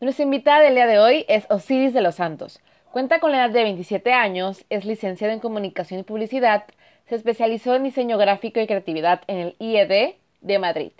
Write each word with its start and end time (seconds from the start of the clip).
Nuestra 0.00 0.24
invitada 0.24 0.60
del 0.60 0.74
día 0.74 0.88
de 0.88 0.98
hoy 0.98 1.24
es 1.28 1.46
Osiris 1.48 1.94
de 1.94 2.00
los 2.00 2.16
Santos. 2.16 2.60
Cuenta 2.90 3.20
con 3.20 3.30
la 3.30 3.44
edad 3.44 3.50
de 3.50 3.62
27 3.62 4.12
años, 4.12 4.64
es 4.68 4.84
licenciada 4.84 5.32
en 5.32 5.38
Comunicación 5.38 6.00
y 6.00 6.02
Publicidad, 6.02 6.64
se 7.06 7.14
especializó 7.14 7.76
en 7.76 7.84
diseño 7.84 8.18
gráfico 8.18 8.58
y 8.58 8.66
creatividad 8.66 9.22
en 9.28 9.38
el 9.38 9.56
IED 9.60 10.16
de 10.40 10.58
Madrid. 10.58 10.90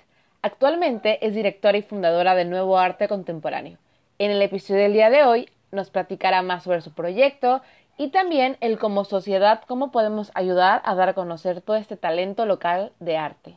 Actualmente 0.42 1.26
es 1.26 1.34
directora 1.34 1.76
y 1.76 1.82
fundadora 1.82 2.36
de 2.36 2.44
Nuevo 2.44 2.78
Arte 2.78 3.08
Contemporáneo. 3.08 3.78
En 4.20 4.30
el 4.30 4.41
episodio 4.41 4.82
del 4.82 4.93
día 4.93 5.11
de 5.11 5.24
hoy 5.24 5.48
nos 5.72 5.90
platicará 5.90 6.42
más 6.42 6.62
sobre 6.62 6.80
su 6.80 6.92
proyecto 6.92 7.62
y 7.98 8.11
también 8.11 8.56
el 8.61 8.79
como 8.79 9.04
sociedad 9.04 9.62
cómo 9.66 9.90
podemos 9.90 10.30
ayudar 10.34 10.82
a 10.84 10.95
dar 10.95 11.08
a 11.08 11.14
conocer 11.14 11.62
todo 11.62 11.76
este 11.76 11.96
talento 11.96 12.46
local 12.46 12.92
de 13.00 13.16
arte. 13.16 13.56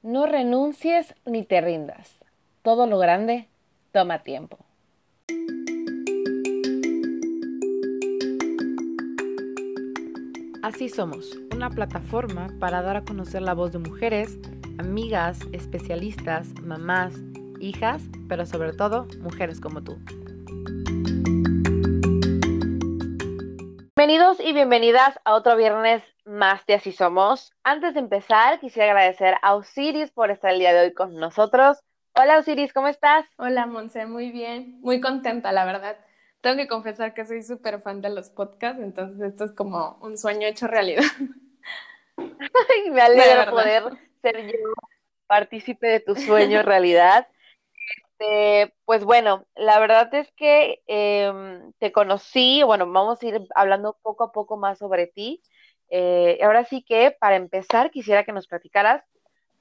No 0.00 0.24
renuncies 0.24 1.14
ni 1.26 1.42
te 1.42 1.60
rindas. 1.60 2.18
Todo 2.62 2.86
lo 2.86 2.98
grande 2.98 3.48
toma 3.92 4.22
tiempo. 4.22 4.58
Así 10.62 10.88
somos, 10.88 11.36
una 11.54 11.70
plataforma 11.70 12.48
para 12.58 12.82
dar 12.82 12.96
a 12.96 13.04
conocer 13.04 13.42
la 13.42 13.52
voz 13.52 13.72
de 13.72 13.78
mujeres, 13.78 14.38
amigas, 14.78 15.40
especialistas, 15.52 16.48
mamás, 16.62 17.14
hijas, 17.60 18.02
pero 18.28 18.46
sobre 18.46 18.72
todo 18.72 19.06
mujeres 19.20 19.60
como 19.60 19.82
tú. 19.82 19.98
Bienvenidos 23.94 24.40
y 24.40 24.52
bienvenidas 24.52 25.20
a 25.24 25.34
otro 25.34 25.56
viernes 25.56 26.02
más 26.24 26.64
de 26.66 26.74
Así 26.74 26.92
Somos. 26.92 27.52
Antes 27.62 27.94
de 27.94 28.00
empezar, 28.00 28.58
quisiera 28.58 28.92
agradecer 28.92 29.34
a 29.42 29.54
Osiris 29.54 30.10
por 30.10 30.30
estar 30.30 30.52
el 30.52 30.60
día 30.60 30.72
de 30.72 30.86
hoy 30.86 30.94
con 30.94 31.16
nosotros. 31.16 31.78
Hola 32.14 32.38
Osiris, 32.38 32.74
¿cómo 32.74 32.88
estás? 32.88 33.24
Hola 33.38 33.64
Monse, 33.64 34.04
muy 34.04 34.30
bien, 34.30 34.78
muy 34.82 35.00
contenta, 35.00 35.50
la 35.50 35.64
verdad. 35.64 35.96
Tengo 36.42 36.56
que 36.56 36.68
confesar 36.68 37.14
que 37.14 37.24
soy 37.24 37.42
súper 37.42 37.80
fan 37.80 38.02
de 38.02 38.10
los 38.10 38.28
podcasts, 38.28 38.82
entonces 38.82 39.18
esto 39.22 39.44
es 39.44 39.52
como 39.52 39.96
un 40.02 40.18
sueño 40.18 40.46
hecho 40.46 40.66
realidad. 40.66 41.04
me 42.92 43.00
alegra 43.00 43.50
poder 43.50 43.84
ser 44.20 44.46
yo 44.46 44.58
partícipe 45.26 45.86
de 45.86 46.00
tu 46.00 46.14
sueño 46.14 46.62
realidad. 46.62 47.28
Este, 48.18 48.74
pues 48.84 49.04
bueno, 49.04 49.46
la 49.54 49.80
verdad 49.80 50.12
es 50.14 50.30
que 50.32 50.82
em, 50.86 51.72
te 51.78 51.92
conocí, 51.92 52.62
bueno, 52.62 52.86
vamos 52.92 53.22
a 53.22 53.26
ir 53.26 53.40
hablando 53.54 53.96
poco 54.02 54.24
a 54.24 54.32
poco 54.32 54.58
más 54.58 54.78
sobre 54.78 55.06
ti. 55.06 55.40
Eh, 55.88 56.38
ahora 56.42 56.64
sí 56.66 56.82
que, 56.82 57.10
para 57.10 57.36
empezar, 57.36 57.90
quisiera 57.90 58.24
que 58.24 58.32
nos 58.32 58.46
platicaras 58.46 59.02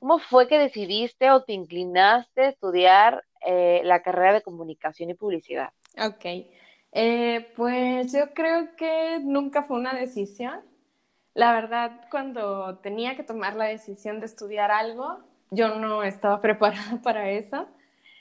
cómo 0.02 0.18
fue 0.18 0.48
que 0.48 0.58
decidiste 0.58 1.30
o 1.30 1.44
te 1.44 1.54
inclinaste 1.54 2.42
a 2.42 2.50
estudiar 2.50 3.24
eh, 3.46 3.82
la 3.84 4.02
carrera 4.02 4.34
de 4.34 4.42
comunicación 4.42 5.12
y 5.12 5.14
publicidad. 5.14 5.70
Ok, 6.04 6.26
eh, 6.92 7.54
pues 7.56 8.12
yo 8.12 8.34
creo 8.34 8.76
que 8.76 9.20
nunca 9.22 9.62
fue 9.62 9.78
una 9.78 9.94
decisión. 9.94 10.62
La 11.36 11.54
verdad, 11.54 12.08
cuando 12.10 12.80
tenía 12.80 13.16
que 13.16 13.22
tomar 13.22 13.56
la 13.56 13.66
decisión 13.66 14.20
de 14.20 14.26
estudiar 14.26 14.72
algo, 14.72 15.20
yo 15.52 15.76
no 15.76 16.02
estaba 16.02 16.42
preparada 16.42 17.00
para 17.04 17.30
eso. 17.30 17.68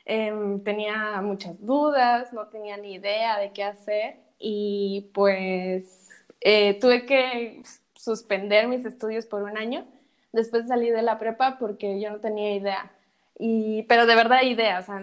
Em, 0.04 0.62
tenía 0.62 1.18
muchas 1.22 1.64
dudas, 1.64 2.30
no 2.34 2.48
tenía 2.48 2.76
ni 2.76 2.94
idea 2.94 3.38
de 3.38 3.52
qué 3.52 3.64
hacer 3.64 4.16
y 4.38 5.10
pues 5.14 6.10
eh, 6.42 6.78
tuve 6.78 7.06
que 7.06 7.62
suspender 7.94 8.68
mis 8.68 8.84
estudios 8.84 9.24
por 9.24 9.42
un 9.44 9.56
año. 9.56 9.86
Después 10.32 10.68
salí 10.68 10.90
de 10.90 11.02
la 11.02 11.18
prepa 11.18 11.58
porque 11.58 12.00
yo 12.00 12.10
no 12.10 12.20
tenía 12.20 12.54
idea. 12.54 12.92
Y, 13.38 13.84
pero 13.84 14.06
de 14.06 14.14
verdad 14.14 14.42
idea, 14.42 14.84
o 14.86 15.00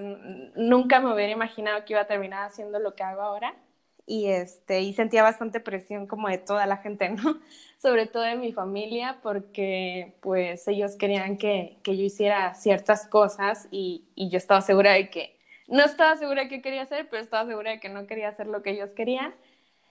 nunca 0.56 1.00
me 1.00 1.14
hubiera 1.14 1.32
imaginado 1.32 1.84
que 1.86 1.94
iba 1.94 2.02
a 2.02 2.08
terminar 2.08 2.46
haciendo 2.46 2.80
lo 2.80 2.96
que 2.96 3.04
hago 3.04 3.22
ahora 3.22 3.56
y, 4.08 4.28
este, 4.28 4.82
y 4.82 4.94
sentía 4.94 5.22
bastante 5.22 5.60
presión 5.60 6.08
como 6.08 6.30
de 6.30 6.38
toda 6.38 6.66
la 6.66 6.78
gente, 6.78 7.10
¿no? 7.10 7.40
Sobre 7.78 8.08
todo 8.08 8.24
de 8.24 8.36
mi 8.38 8.54
familia, 8.54 9.20
porque 9.22 10.16
pues 10.22 10.68
ellos 10.68 10.96
querían 10.96 11.38
que, 11.38 11.78
que 11.84 11.98
yo 11.98 12.04
hiciera 12.04 12.56
ciertas 12.56 13.06
cosas 13.08 13.68
y, 13.70 14.06
y, 14.16 14.30
yo 14.30 14.38
estaba 14.38 14.62
segura 14.62 14.94
de 14.94 15.10
que, 15.10 15.38
no 15.68 15.84
estaba 15.84 16.16
segura 16.18 16.44
de 16.44 16.50
qué 16.50 16.62
quería 16.62 16.84
hacer, 16.84 17.08
pero 17.12 17.22
estaba 17.22 17.48
segura 17.48 17.72
de 17.72 17.80
que 17.80 17.90
no 17.90 18.08
quería 18.08 18.30
hacer 18.30 18.48
lo 18.48 18.64
que 18.64 18.72
ellos 18.72 18.92
querían. 18.92 19.36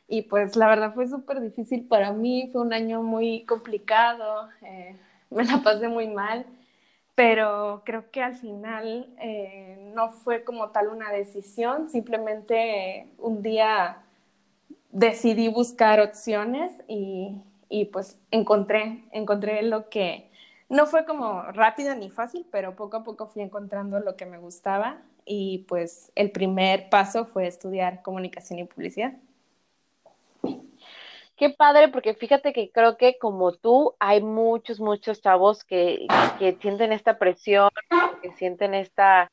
Y 0.09 0.23
pues 0.23 0.57
la 0.57 0.69
verdad 0.69 0.95
fue 0.95 1.09
súper 1.09 1.41
difícil 1.41 1.87
para 1.87 2.13
mí, 2.13 2.49
fue 2.53 2.63
un 2.63 2.73
año 2.73 3.03
muy 3.03 3.45
complicado, 3.45 4.49
eh, 4.63 4.97
me 5.31 5.45
la 5.45 5.59
pasé 5.59 5.89
muy 5.89 6.09
mal, 6.09 6.47
pero 7.15 7.83
creo 7.85 8.11
que 8.11 8.23
al 8.23 8.37
final 8.37 9.09
eh, 9.21 9.91
no 9.95 10.11
fue 10.11 10.45
como 10.45 10.71
tal 10.71 10.89
una 10.89 11.11
decisión, 11.11 11.89
simplemente 11.91 13.09
un 13.19 13.43
día 13.43 14.03
decidí 14.91 15.49
buscar 15.49 16.01
opciones 16.01 16.73
y, 16.89 17.43
pues 17.93 18.19
encontré, 18.31 19.05
encontré 19.13 19.63
lo 19.63 19.89
que 19.89 20.31
no 20.69 20.87
fue 20.87 21.05
como 21.05 21.43
rápido 21.43 21.95
ni 21.95 22.11
fácil, 22.11 22.47
pero 22.51 22.77
poco 22.77 22.99
a 22.99 23.05
poco 23.05 23.27
fui 23.27 23.43
encontrando 23.43 24.01
lo 24.01 24.17
que 24.17 24.27
me 24.27 24.39
gustaba 24.39 24.99
y 25.25 25.67
pues 25.69 26.13
el 26.15 26.31
primer 26.31 26.89
paso 26.89 27.25
fue 27.25 27.47
estudiar 27.47 28.03
comunicación 28.03 28.59
y 28.59 28.65
publicidad. 28.65 29.13
Qué 31.37 31.51
padre, 31.51 31.89
porque 31.89 32.15
fíjate 32.15 32.53
que 32.55 32.71
creo 32.71 32.97
que 32.97 33.19
como 33.19 33.53
tú 33.53 33.95
hay 33.99 34.23
muchos, 34.23 34.81
muchos 34.81 35.21
chavos 35.21 35.65
que, 35.65 36.07
que 36.39 36.57
sienten 36.63 36.93
esta 36.93 37.19
presión, 37.19 37.69
que 38.23 38.33
sienten 38.33 38.73
esta, 38.73 39.31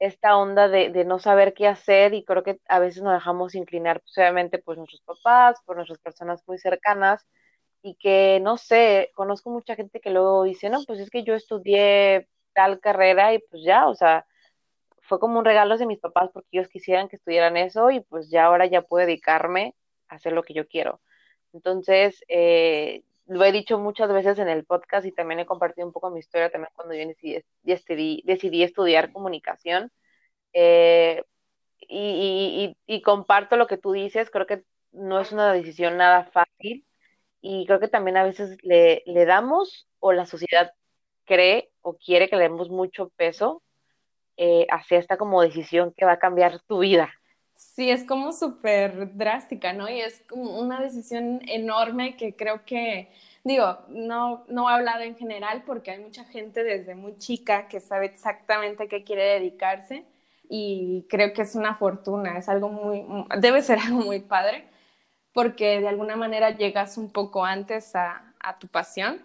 esta 0.00 0.36
onda 0.36 0.68
de, 0.68 1.04
no 1.04 1.20
saber 1.20 1.54
qué 1.54 1.68
hacer 1.68 2.12
y 2.14 2.24
creo 2.24 2.42
que 2.42 2.58
a 2.68 2.80
veces 2.80 3.02
nos 3.02 3.14
dejamos 3.14 3.54
inclinar, 3.54 4.00
pues, 4.00 4.18
obviamente, 4.18 4.58
por 4.58 4.76
nuestros 4.78 5.02
papás, 5.02 5.60
por 5.64 5.76
nuestras 5.76 6.00
personas 6.00 6.42
muy 6.46 6.58
cercanas 6.58 7.24
y 7.82 7.94
que, 7.96 8.40
no 8.42 8.56
sé, 8.56 9.12
conozco 9.14 9.50
mucha 9.50 9.76
gente 9.76 10.00
que 10.00 10.10
luego 10.10 10.44
dice, 10.44 10.70
no, 10.70 10.82
pues 10.86 10.98
es 11.00 11.10
que 11.10 11.22
yo 11.22 11.34
estudié 11.34 12.28
tal 12.52 12.80
carrera 12.80 13.32
y 13.34 13.38
pues 13.38 13.62
ya, 13.64 13.88
o 13.88 13.94
sea, 13.94 14.26
fue 15.02 15.20
como 15.20 15.38
un 15.38 15.44
regalo 15.44 15.76
de 15.78 15.86
mis 15.86 16.00
papás 16.00 16.30
porque 16.32 16.48
ellos 16.52 16.68
quisieran 16.68 17.08
que 17.08 17.16
estudiaran 17.16 17.56
eso 17.56 17.90
y 17.90 18.00
pues 18.00 18.30
ya 18.30 18.46
ahora 18.46 18.66
ya 18.66 18.82
puedo 18.82 19.06
dedicarme 19.06 19.74
a 20.08 20.16
hacer 20.16 20.32
lo 20.32 20.42
que 20.42 20.54
yo 20.54 20.66
quiero. 20.66 21.00
Entonces, 21.54 22.22
eh, 22.28 23.02
lo 23.26 23.44
he 23.44 23.52
dicho 23.52 23.78
muchas 23.78 24.12
veces 24.12 24.38
en 24.38 24.48
el 24.48 24.64
podcast 24.64 25.06
y 25.06 25.12
también 25.12 25.40
he 25.40 25.46
compartido 25.46 25.86
un 25.86 25.92
poco 25.92 26.10
mi 26.10 26.20
historia 26.20 26.50
también 26.50 26.70
cuando 26.74 26.94
yo 26.94 27.06
decidí, 27.62 28.22
decidí, 28.26 28.62
estudiar 28.62 29.12
comunicación. 29.12 29.90
Eh, 30.52 31.22
y, 31.88 32.76
y, 32.86 33.02
comparto 33.02 33.56
lo 33.56 33.66
que 33.66 33.76
tú 33.78 33.92
dices, 33.92 34.30
creo 34.30 34.46
que 34.46 34.64
no 34.92 35.20
es 35.20 35.32
una 35.32 35.52
decisión 35.52 35.96
nada 35.96 36.24
fácil 36.24 36.86
y 37.40 37.66
creo 37.66 37.80
que 37.80 37.88
también 37.88 38.16
a 38.16 38.24
veces 38.24 38.56
le, 38.62 39.02
le 39.06 39.26
damos 39.26 39.88
o 40.00 40.12
la 40.12 40.26
sociedad 40.26 40.72
cree 41.24 41.70
o 41.82 41.96
quiere 41.96 42.28
que 42.28 42.36
le 42.36 42.44
demos 42.44 42.70
mucho 42.70 43.10
peso 43.16 43.62
eh, 44.36 44.66
hacia 44.70 44.98
esta 44.98 45.16
como 45.18 45.42
decisión 45.42 45.92
que 45.96 46.04
va 46.04 46.12
a 46.12 46.18
cambiar 46.18 46.60
tu 46.66 46.80
vida. 46.80 47.12
Sí, 47.54 47.90
es 47.90 48.04
como 48.04 48.32
súper 48.32 49.16
drástica, 49.16 49.72
¿no? 49.72 49.88
Y 49.88 50.00
es 50.00 50.20
como 50.28 50.58
una 50.60 50.80
decisión 50.80 51.40
enorme 51.48 52.16
que 52.16 52.34
creo 52.36 52.64
que, 52.64 53.10
digo, 53.44 53.78
no, 53.88 54.44
no 54.48 54.68
he 54.68 54.72
hablado 54.74 55.02
en 55.02 55.16
general 55.16 55.62
porque 55.64 55.92
hay 55.92 56.00
mucha 56.00 56.24
gente 56.24 56.64
desde 56.64 56.94
muy 56.94 57.16
chica 57.18 57.68
que 57.68 57.80
sabe 57.80 58.06
exactamente 58.06 58.88
qué 58.88 59.04
quiere 59.04 59.24
dedicarse 59.24 60.04
y 60.48 61.06
creo 61.08 61.32
que 61.32 61.42
es 61.42 61.54
una 61.54 61.74
fortuna, 61.76 62.38
es 62.38 62.48
algo 62.48 62.68
muy, 62.68 63.04
debe 63.40 63.62
ser 63.62 63.78
algo 63.84 64.00
muy 64.00 64.20
padre 64.20 64.64
porque 65.32 65.80
de 65.80 65.88
alguna 65.88 66.16
manera 66.16 66.50
llegas 66.56 66.98
un 66.98 67.10
poco 67.12 67.44
antes 67.44 67.94
a, 67.96 68.34
a 68.40 68.58
tu 68.58 68.68
pasión, 68.68 69.22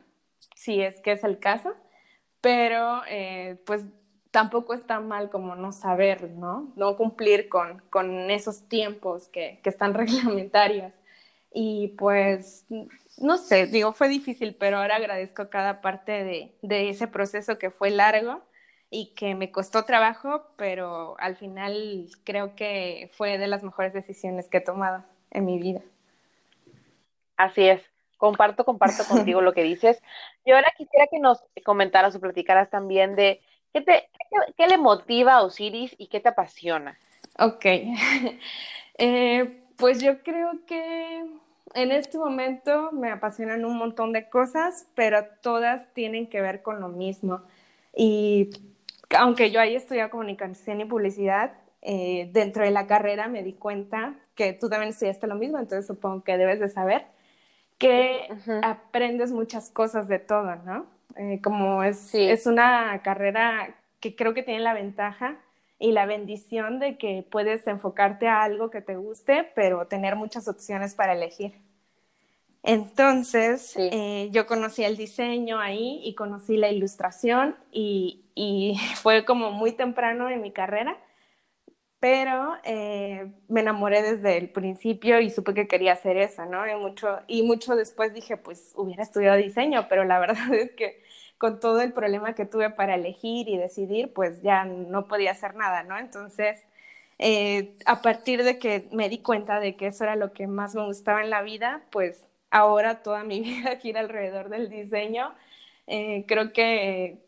si 0.55 0.81
es 0.81 1.01
que 1.01 1.13
es 1.13 1.23
el 1.23 1.39
caso, 1.39 1.75
pero 2.41 3.01
eh, 3.07 3.57
pues 3.65 3.83
tampoco 4.31 4.73
está 4.73 4.99
mal 4.99 5.29
como 5.29 5.55
no 5.55 5.71
saber, 5.71 6.29
¿no? 6.31 6.71
No 6.75 6.97
cumplir 6.97 7.49
con, 7.49 7.81
con 7.89 8.29
esos 8.29 8.67
tiempos 8.67 9.27
que, 9.27 9.59
que, 9.63 9.69
están 9.69 9.93
reglamentarios. 9.95 10.93
Y 11.51 11.95
pues, 11.97 12.65
no 13.17 13.37
sé, 13.37 13.65
digo, 13.65 13.91
fue 13.93 14.07
difícil, 14.07 14.55
pero 14.59 14.77
ahora 14.77 14.97
agradezco 14.97 15.49
cada 15.49 15.81
parte 15.81 16.23
de, 16.23 16.55
de 16.61 16.89
ese 16.89 17.07
proceso 17.07 17.57
que 17.57 17.71
fue 17.71 17.89
largo 17.89 18.43
y 18.91 19.13
que 19.15 19.35
me 19.35 19.51
costó 19.51 19.83
trabajo, 19.83 20.45
pero 20.57 21.15
al 21.19 21.35
final 21.37 22.07
creo 22.23 22.55
que 22.55 23.11
fue 23.13 23.37
de 23.37 23.47
las 23.47 23.63
mejores 23.63 23.93
decisiones 23.93 24.47
que 24.47 24.57
he 24.57 24.61
tomado 24.61 25.03
en 25.31 25.45
mi 25.45 25.59
vida. 25.59 25.81
Así 27.35 27.67
es, 27.67 27.81
comparto, 28.17 28.65
comparto 28.65 29.03
contigo 29.07 29.41
lo 29.41 29.53
que 29.53 29.63
dices. 29.63 30.01
Y 30.45 30.51
ahora 30.51 30.71
quisiera 30.77 31.07
que 31.09 31.19
nos 31.19 31.43
comentaras 31.65 32.15
o 32.15 32.19
platicaras 32.19 32.69
también 32.69 33.15
de 33.15 33.41
¿Qué, 33.73 33.81
te, 33.81 34.09
qué, 34.57 34.67
le 34.67 34.77
motiva 34.77 35.35
a 35.35 35.43
Osiris 35.43 35.95
y 35.97 36.07
qué 36.07 36.19
te 36.19 36.29
apasiona? 36.29 36.97
Ok. 37.37 37.65
Eh, 39.01 39.61
pues 39.77 40.01
yo 40.01 40.21
creo 40.23 40.51
que 40.67 41.25
en 41.73 41.91
este 41.93 42.17
momento 42.17 42.91
me 42.91 43.11
apasionan 43.11 43.63
un 43.63 43.77
montón 43.77 44.11
de 44.11 44.27
cosas, 44.27 44.87
pero 44.93 45.23
todas 45.41 45.93
tienen 45.93 46.27
que 46.27 46.41
ver 46.41 46.61
con 46.61 46.81
lo 46.81 46.89
mismo. 46.89 47.41
Y 47.95 48.49
aunque 49.17 49.51
yo 49.51 49.61
haya 49.61 49.77
estudiado 49.77 50.09
comunicación 50.09 50.81
y 50.81 50.85
publicidad, 50.85 51.53
eh, 51.81 52.29
dentro 52.33 52.65
de 52.65 52.71
la 52.71 52.87
carrera 52.87 53.29
me 53.29 53.41
di 53.41 53.53
cuenta 53.53 54.15
que 54.35 54.51
tú 54.51 54.67
también 54.69 54.89
estudiaste 54.89 55.27
lo 55.27 55.35
mismo, 55.35 55.59
entonces 55.59 55.87
supongo 55.87 56.25
que 56.25 56.37
debes 56.37 56.59
de 56.59 56.67
saber 56.67 57.05
que 57.77 58.27
aprendes 58.61 59.31
muchas 59.31 59.69
cosas 59.69 60.09
de 60.09 60.19
todo, 60.19 60.57
¿no? 60.57 60.87
Eh, 61.15 61.39
como 61.43 61.83
es, 61.83 62.13
es 62.13 62.45
una 62.45 63.01
carrera 63.03 63.75
que 63.99 64.15
creo 64.15 64.33
que 64.33 64.43
tiene 64.43 64.61
la 64.61 64.73
ventaja 64.73 65.37
y 65.79 65.91
la 65.91 66.05
bendición 66.05 66.79
de 66.79 66.97
que 66.97 67.25
puedes 67.29 67.65
enfocarte 67.67 68.27
a 68.27 68.43
algo 68.43 68.69
que 68.69 68.81
te 68.81 68.95
guste, 68.95 69.49
pero 69.55 69.87
tener 69.87 70.15
muchas 70.15 70.47
opciones 70.47 70.93
para 70.93 71.13
elegir. 71.13 71.53
Entonces, 72.63 73.73
eh, 73.77 74.29
yo 74.31 74.45
conocí 74.45 74.83
el 74.83 74.97
diseño 74.97 75.59
ahí 75.59 76.01
y 76.03 76.13
conocí 76.15 76.57
la 76.57 76.69
ilustración 76.69 77.55
y, 77.71 78.25
y 78.35 78.77
fue 79.01 79.25
como 79.25 79.51
muy 79.51 79.71
temprano 79.71 80.29
en 80.29 80.41
mi 80.41 80.51
carrera 80.51 80.97
pero 81.99 82.53
eh, 82.63 83.31
me 83.49 83.61
enamoré 83.61 84.01
desde 84.01 84.37
el 84.37 84.49
principio 84.49 85.19
y 85.19 85.29
supe 85.29 85.53
que 85.53 85.67
quería 85.67 85.93
hacer 85.93 86.17
eso, 86.17 86.45
¿no? 86.45 86.67
Y 86.69 86.75
mucho, 86.75 87.19
y 87.27 87.43
mucho 87.43 87.75
después 87.75 88.13
dije, 88.13 88.37
pues 88.37 88.73
hubiera 88.75 89.03
estudiado 89.03 89.37
diseño, 89.37 89.87
pero 89.89 90.05
la 90.05 90.19
verdad 90.21 90.53
es 90.53 90.71
que 90.73 91.01
con 91.37 91.59
todo 91.59 91.81
el 91.81 91.93
problema 91.93 92.35
que 92.35 92.45
tuve 92.45 92.69
para 92.69 92.95
elegir 92.95 93.49
y 93.49 93.57
decidir, 93.57 94.13
pues 94.13 94.41
ya 94.41 94.65
no 94.65 95.07
podía 95.07 95.31
hacer 95.31 95.55
nada, 95.55 95.83
¿no? 95.83 95.97
Entonces, 95.97 96.65
eh, 97.19 97.73
a 97.85 98.01
partir 98.01 98.43
de 98.43 98.59
que 98.59 98.87
me 98.91 99.09
di 99.09 99.19
cuenta 99.19 99.59
de 99.59 99.75
que 99.75 99.87
eso 99.87 100.03
era 100.05 100.15
lo 100.15 100.33
que 100.33 100.47
más 100.47 100.75
me 100.75 100.85
gustaba 100.85 101.21
en 101.21 101.29
la 101.29 101.41
vida, 101.41 101.83
pues 101.91 102.25
ahora 102.51 103.03
toda 103.03 103.23
mi 103.23 103.39
vida 103.41 103.77
gira 103.77 103.99
alrededor 104.01 104.49
del 104.49 104.69
diseño. 104.69 105.33
Eh, 105.87 106.25
creo 106.27 106.53
que, 106.53 107.19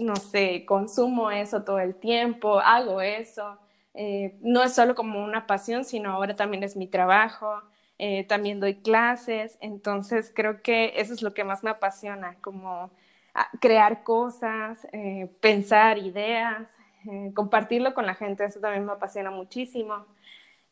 no 0.00 0.16
sé, 0.16 0.64
consumo 0.66 1.30
eso 1.30 1.64
todo 1.64 1.78
el 1.80 1.94
tiempo, 1.96 2.60
hago 2.60 3.00
eso. 3.02 3.58
Eh, 3.96 4.36
no 4.42 4.62
es 4.62 4.74
solo 4.74 4.94
como 4.94 5.24
una 5.24 5.46
pasión, 5.46 5.84
sino 5.86 6.12
ahora 6.12 6.36
también 6.36 6.62
es 6.62 6.76
mi 6.76 6.86
trabajo, 6.86 7.62
eh, 7.98 8.24
también 8.24 8.60
doy 8.60 8.76
clases, 8.76 9.56
entonces 9.62 10.30
creo 10.34 10.60
que 10.62 10.92
eso 10.96 11.14
es 11.14 11.22
lo 11.22 11.32
que 11.32 11.44
más 11.44 11.64
me 11.64 11.70
apasiona, 11.70 12.36
como 12.42 12.90
ah, 13.34 13.48
crear 13.58 14.04
cosas, 14.04 14.86
eh, 14.92 15.30
pensar 15.40 15.98
ideas, 15.98 16.68
compartirlo 17.34 17.94
con 17.94 18.04
la 18.04 18.14
gente, 18.16 18.44
eso 18.44 18.60
también 18.60 18.84
me 18.84 18.92
apasiona 18.92 19.30
muchísimo, 19.30 20.04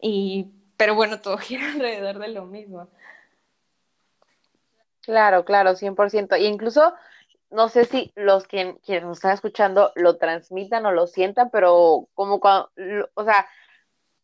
y, 0.00 0.50
pero 0.76 0.94
bueno, 0.94 1.20
todo 1.22 1.38
gira 1.38 1.72
alrededor 1.72 2.18
de 2.18 2.28
lo 2.28 2.44
mismo. 2.44 2.88
Claro, 5.02 5.44
claro, 5.44 5.76
100%. 5.76 6.36
Y 6.36 6.46
incluso 6.46 6.94
no 7.54 7.68
sé 7.68 7.84
si 7.84 8.12
los 8.16 8.48
que, 8.48 8.76
quienes 8.84 9.04
nos 9.04 9.18
están 9.18 9.32
escuchando 9.32 9.92
lo 9.94 10.16
transmitan 10.18 10.84
o 10.86 10.92
lo 10.92 11.06
sientan, 11.06 11.50
pero 11.50 12.08
como 12.14 12.40
cuando, 12.40 12.70
o 13.14 13.24
sea, 13.24 13.46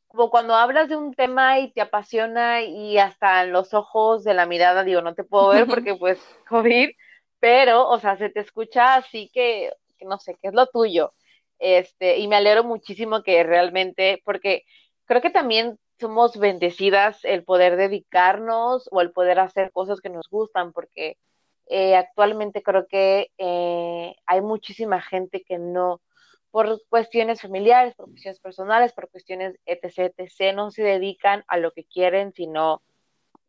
como 0.08 0.30
cuando 0.30 0.54
hablas 0.56 0.88
de 0.88 0.96
un 0.96 1.14
tema 1.14 1.60
y 1.60 1.72
te 1.72 1.80
apasiona 1.80 2.62
y 2.62 2.98
hasta 2.98 3.44
en 3.44 3.52
los 3.52 3.72
ojos 3.72 4.24
de 4.24 4.34
la 4.34 4.46
mirada, 4.46 4.82
digo, 4.82 5.00
no 5.00 5.14
te 5.14 5.22
puedo 5.22 5.50
ver 5.50 5.66
porque 5.68 5.94
pues 5.94 6.20
COVID, 6.48 6.90
pero, 7.38 7.88
o 7.88 8.00
sea, 8.00 8.16
se 8.16 8.30
te 8.30 8.40
escucha 8.40 8.96
así 8.96 9.30
que, 9.32 9.72
que 9.98 10.06
no 10.06 10.18
sé, 10.18 10.36
que 10.42 10.48
es 10.48 10.54
lo 10.54 10.66
tuyo. 10.66 11.12
Este, 11.60 12.18
y 12.18 12.26
me 12.26 12.36
alegro 12.36 12.64
muchísimo 12.64 13.22
que 13.22 13.44
realmente, 13.44 14.22
porque 14.24 14.64
creo 15.04 15.20
que 15.22 15.30
también 15.30 15.78
somos 16.00 16.36
bendecidas 16.36 17.24
el 17.24 17.44
poder 17.44 17.76
dedicarnos 17.76 18.88
o 18.90 19.00
el 19.00 19.12
poder 19.12 19.38
hacer 19.38 19.70
cosas 19.70 20.00
que 20.00 20.08
nos 20.08 20.28
gustan, 20.28 20.72
porque 20.72 21.16
eh, 21.72 21.94
actualmente 21.94 22.64
creo 22.64 22.88
que 22.88 23.30
eh, 23.38 24.16
hay 24.26 24.40
muchísima 24.40 25.00
gente 25.00 25.44
que 25.44 25.56
no, 25.56 26.00
por 26.50 26.82
cuestiones 26.88 27.40
familiares, 27.42 27.94
por 27.94 28.10
cuestiones 28.10 28.40
personales, 28.40 28.92
por 28.92 29.08
cuestiones 29.08 29.56
etc., 29.66 30.12
etc., 30.16 30.52
no 30.52 30.72
se 30.72 30.82
dedican 30.82 31.44
a 31.46 31.58
lo 31.58 31.70
que 31.70 31.84
quieren, 31.84 32.32
sino, 32.32 32.82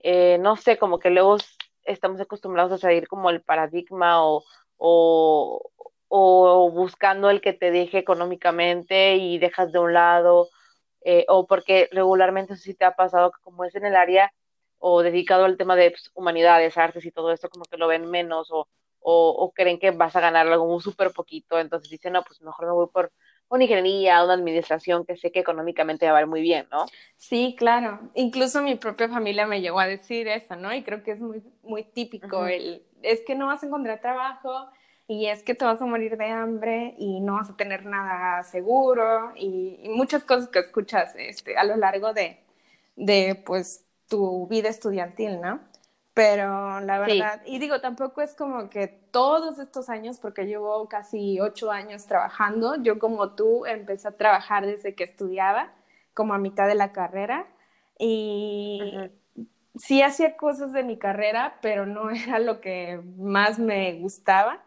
eh, 0.01 0.37
no 0.39 0.55
sé, 0.55 0.77
como 0.77 0.99
que 0.99 1.09
luego 1.09 1.37
estamos 1.83 2.21
acostumbrados 2.21 2.71
a 2.73 2.77
seguir 2.77 3.07
como 3.07 3.31
el 3.31 3.41
paradigma 3.41 4.23
o, 4.23 4.43
o, 4.77 5.71
o 6.07 6.69
buscando 6.69 7.31
el 7.31 7.41
que 7.41 7.53
te 7.53 7.71
deje 7.71 7.97
económicamente 7.97 9.15
y 9.15 9.39
dejas 9.39 9.71
de 9.71 9.79
un 9.79 9.93
lado, 9.93 10.47
o 11.27 11.47
porque 11.47 11.89
regularmente 11.91 12.53
eso 12.53 12.61
sí 12.61 12.75
te 12.75 12.85
ha 12.85 12.91
pasado, 12.95 13.31
como 13.41 13.65
es 13.65 13.73
en 13.73 13.85
el 13.85 13.95
área 13.95 14.31
o 14.81 15.03
dedicado 15.03 15.45
al 15.45 15.57
tema 15.57 15.75
de 15.75 15.91
pues, 15.91 16.11
humanidades, 16.15 16.77
artes 16.77 17.05
y 17.05 17.11
todo 17.11 17.31
esto, 17.31 17.49
como 17.49 17.65
que 17.65 17.77
lo 17.77 17.87
ven 17.87 18.09
menos 18.09 18.49
o, 18.51 18.67
o, 18.99 19.51
creen 19.55 19.79
que 19.79 19.91
vas 19.91 20.15
a 20.15 20.21
ganar 20.21 20.47
algo 20.47 20.79
súper 20.81 21.11
poquito, 21.11 21.59
entonces 21.59 21.89
dicen, 21.89 22.13
no, 22.13 22.23
pues 22.23 22.41
mejor 22.41 22.65
me 22.65 22.73
voy 22.73 22.87
por 22.91 23.11
una 23.49 23.63
ingeniería, 23.63 24.23
una 24.23 24.33
administración 24.33 25.05
que 25.05 25.17
sé 25.17 25.31
que 25.31 25.39
económicamente 25.39 26.09
va 26.09 26.17
a 26.17 26.21
ir 26.21 26.27
muy 26.27 26.41
bien, 26.41 26.67
¿no? 26.71 26.85
Sí, 27.17 27.55
claro. 27.57 27.99
Incluso 28.15 28.61
mi 28.61 28.75
propia 28.75 29.09
familia 29.09 29.45
me 29.45 29.61
llegó 29.61 29.79
a 29.79 29.87
decir 29.87 30.27
eso, 30.27 30.55
¿no? 30.55 30.73
Y 30.73 30.83
creo 30.83 31.03
que 31.03 31.11
es 31.11 31.19
muy, 31.19 31.43
muy 31.61 31.83
típico 31.83 32.47
el, 32.47 32.83
es 33.01 33.21
que 33.21 33.35
no 33.35 33.47
vas 33.47 33.61
a 33.61 33.67
encontrar 33.67 33.99
trabajo 33.99 34.69
y 35.07 35.27
es 35.27 35.43
que 35.43 35.53
te 35.53 35.65
vas 35.65 35.81
a 35.81 35.85
morir 35.85 36.15
de 36.15 36.27
hambre 36.27 36.95
y 36.97 37.19
no 37.19 37.33
vas 37.33 37.49
a 37.49 37.57
tener 37.57 37.85
nada 37.85 38.41
seguro 38.43 39.33
y, 39.35 39.79
y 39.83 39.89
muchas 39.89 40.23
cosas 40.23 40.47
que 40.47 40.59
escuchas 40.59 41.13
este, 41.17 41.57
a 41.57 41.65
lo 41.65 41.75
largo 41.75 42.13
de, 42.13 42.39
de, 42.95 43.35
pues, 43.45 43.85
tu 44.11 44.45
vida 44.47 44.67
estudiantil, 44.67 45.39
¿no? 45.39 45.61
Pero 46.13 46.81
la 46.81 46.99
verdad, 46.99 47.41
y 47.45 47.59
digo, 47.59 47.79
tampoco 47.79 48.21
es 48.21 48.35
como 48.35 48.69
que 48.69 48.87
todos 48.87 49.57
estos 49.57 49.89
años, 49.89 50.19
porque 50.19 50.45
llevo 50.45 50.89
casi 50.89 51.39
ocho 51.39 51.71
años 51.71 52.05
trabajando, 52.07 52.75
yo 52.83 52.99
como 52.99 53.31
tú 53.31 53.65
empecé 53.65 54.09
a 54.09 54.17
trabajar 54.17 54.65
desde 54.65 54.93
que 54.95 55.05
estudiaba, 55.05 55.71
como 56.13 56.33
a 56.33 56.37
mitad 56.37 56.67
de 56.67 56.75
la 56.75 56.91
carrera, 56.91 57.47
y 57.97 58.93
sí 59.75 60.01
hacía 60.01 60.35
cosas 60.35 60.73
de 60.73 60.83
mi 60.83 60.97
carrera, 60.97 61.57
pero 61.61 61.85
no 61.85 62.09
era 62.11 62.39
lo 62.39 62.59
que 62.59 62.99
más 63.17 63.59
me 63.59 63.93
gustaba, 63.93 64.61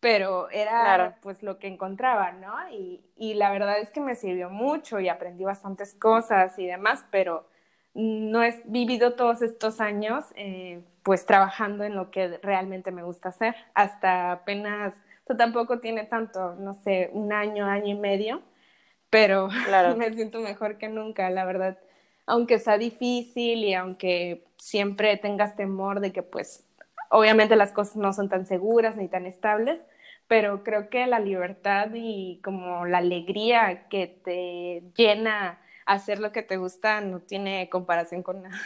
pero 0.00 0.50
era 0.50 1.18
pues 1.22 1.44
lo 1.44 1.60
que 1.60 1.68
encontraba, 1.68 2.32
¿no? 2.32 2.52
Y, 2.72 3.04
y 3.16 3.34
la 3.34 3.52
verdad 3.52 3.78
es 3.78 3.90
que 3.90 4.00
me 4.00 4.16
sirvió 4.16 4.50
mucho 4.50 4.98
y 4.98 5.08
aprendí 5.08 5.44
bastantes 5.44 5.94
cosas 5.94 6.58
y 6.58 6.66
demás, 6.66 7.04
pero 7.12 7.46
no 7.94 8.42
he 8.42 8.62
vivido 8.64 9.14
todos 9.14 9.42
estos 9.42 9.80
años 9.80 10.24
eh, 10.34 10.80
pues 11.02 11.26
trabajando 11.26 11.84
en 11.84 11.94
lo 11.94 12.10
que 12.10 12.38
realmente 12.42 12.90
me 12.90 13.02
gusta 13.02 13.30
hacer. 13.30 13.54
Hasta 13.74 14.32
apenas, 14.32 14.94
esto 15.18 15.36
tampoco 15.36 15.80
tiene 15.80 16.04
tanto, 16.04 16.54
no 16.54 16.74
sé, 16.74 17.10
un 17.12 17.32
año, 17.32 17.66
año 17.66 17.88
y 17.88 17.94
medio, 17.94 18.42
pero 19.10 19.48
me 19.96 20.12
siento 20.14 20.40
mejor 20.40 20.78
que 20.78 20.88
nunca, 20.88 21.28
la 21.30 21.44
verdad. 21.44 21.78
Aunque 22.26 22.58
sea 22.58 22.78
difícil 22.78 23.64
y 23.64 23.74
aunque 23.74 24.44
siempre 24.56 25.16
tengas 25.16 25.56
temor 25.56 26.00
de 26.00 26.12
que 26.12 26.22
pues 26.22 26.64
obviamente 27.10 27.56
las 27.56 27.72
cosas 27.72 27.96
no 27.96 28.12
son 28.12 28.28
tan 28.28 28.46
seguras 28.46 28.96
ni 28.96 29.08
tan 29.08 29.26
estables, 29.26 29.80
pero 30.28 30.62
creo 30.62 30.88
que 30.88 31.06
la 31.06 31.20
libertad 31.20 31.88
y 31.94 32.40
como 32.42 32.86
la 32.86 32.98
alegría 32.98 33.88
que 33.88 34.06
te 34.06 34.82
llena 34.96 35.58
hacer 35.86 36.18
lo 36.18 36.32
que 36.32 36.42
te 36.42 36.56
gusta 36.56 37.00
no 37.00 37.20
tiene 37.20 37.68
comparación 37.70 38.22
con 38.22 38.42
nada. 38.42 38.58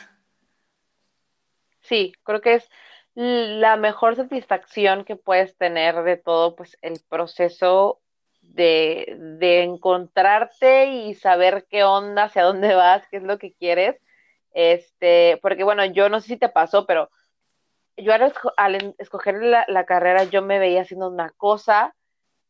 Sí, 1.81 2.13
creo 2.25 2.41
que 2.41 2.55
es 2.55 2.71
la 3.15 3.77
mejor 3.77 4.17
satisfacción 4.17 5.05
que 5.05 5.17
puedes 5.17 5.57
tener 5.57 6.03
de 6.03 6.17
todo, 6.17 6.57
pues 6.57 6.77
el 6.83 7.01
proceso 7.09 8.01
de, 8.43 9.17
de 9.39 9.63
encontrarte 9.63 10.87
y 10.87 11.15
saber 11.15 11.67
qué 11.71 11.85
onda, 11.85 12.25
hacia 12.25 12.43
dónde 12.43 12.75
vas, 12.75 13.07
qué 13.11 13.19
es 13.19 13.23
lo 13.23 13.39
que 13.39 13.53
quieres. 13.53 13.97
Este, 14.53 15.39
porque 15.43 15.65
bueno, 15.65 15.85
yo 15.85 16.09
no 16.09 16.21
sé 16.21 16.29
si 16.29 16.37
te 16.37 16.49
pasó, 16.49 16.87
pero 16.87 17.11
yo 17.97 18.13
al, 18.57 18.95
escoger 18.99 19.43
la, 19.43 19.65
la, 19.69 19.87
carrera, 19.87 20.25
yo 20.25 20.43
me 20.43 20.59
veía 20.59 20.83
haciendo 20.83 21.09
una 21.09 21.31
cosa 21.31 21.95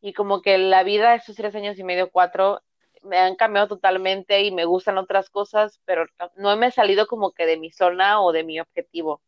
y 0.00 0.12
como 0.12 0.42
que 0.42 0.58
la 0.58 0.82
vida, 0.82 1.14
esos 1.14 1.37
tres 1.37 1.54
años 1.54 1.78
y 1.78 1.85
medio, 1.85 2.11
cuatro, 2.11 2.62
me 3.06 3.18
han 3.18 3.36
cambiado 3.36 3.68
totalmente 3.68 4.42
y 4.42 4.50
me 4.50 4.64
gustan 4.64 4.98
otras 4.98 5.30
cosas, 5.30 5.80
pero 5.84 6.06
no 6.36 6.56
me 6.56 6.66
he 6.66 6.70
salido 6.70 7.06
como 7.06 7.32
que 7.32 7.46
de 7.46 7.56
mi 7.56 7.70
zona 7.70 8.20
o 8.20 8.32
de 8.32 8.44
mi 8.44 8.60
objetivo, 8.60 9.22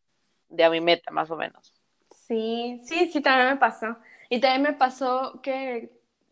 de 0.49 0.63
a 0.63 0.69
mi 0.69 0.81
meta 0.81 1.11
más 1.11 1.31
o 1.31 1.35
menos. 1.35 1.73
Sí, 2.11 2.81
sí, 2.85 3.09
sí, 3.11 3.21
también 3.21 3.49
me 3.49 3.57
pasó. 3.57 3.97
Y 4.29 4.39
también 4.39 4.61
me 4.61 4.73
pasó 4.73 5.39
que 5.41 5.91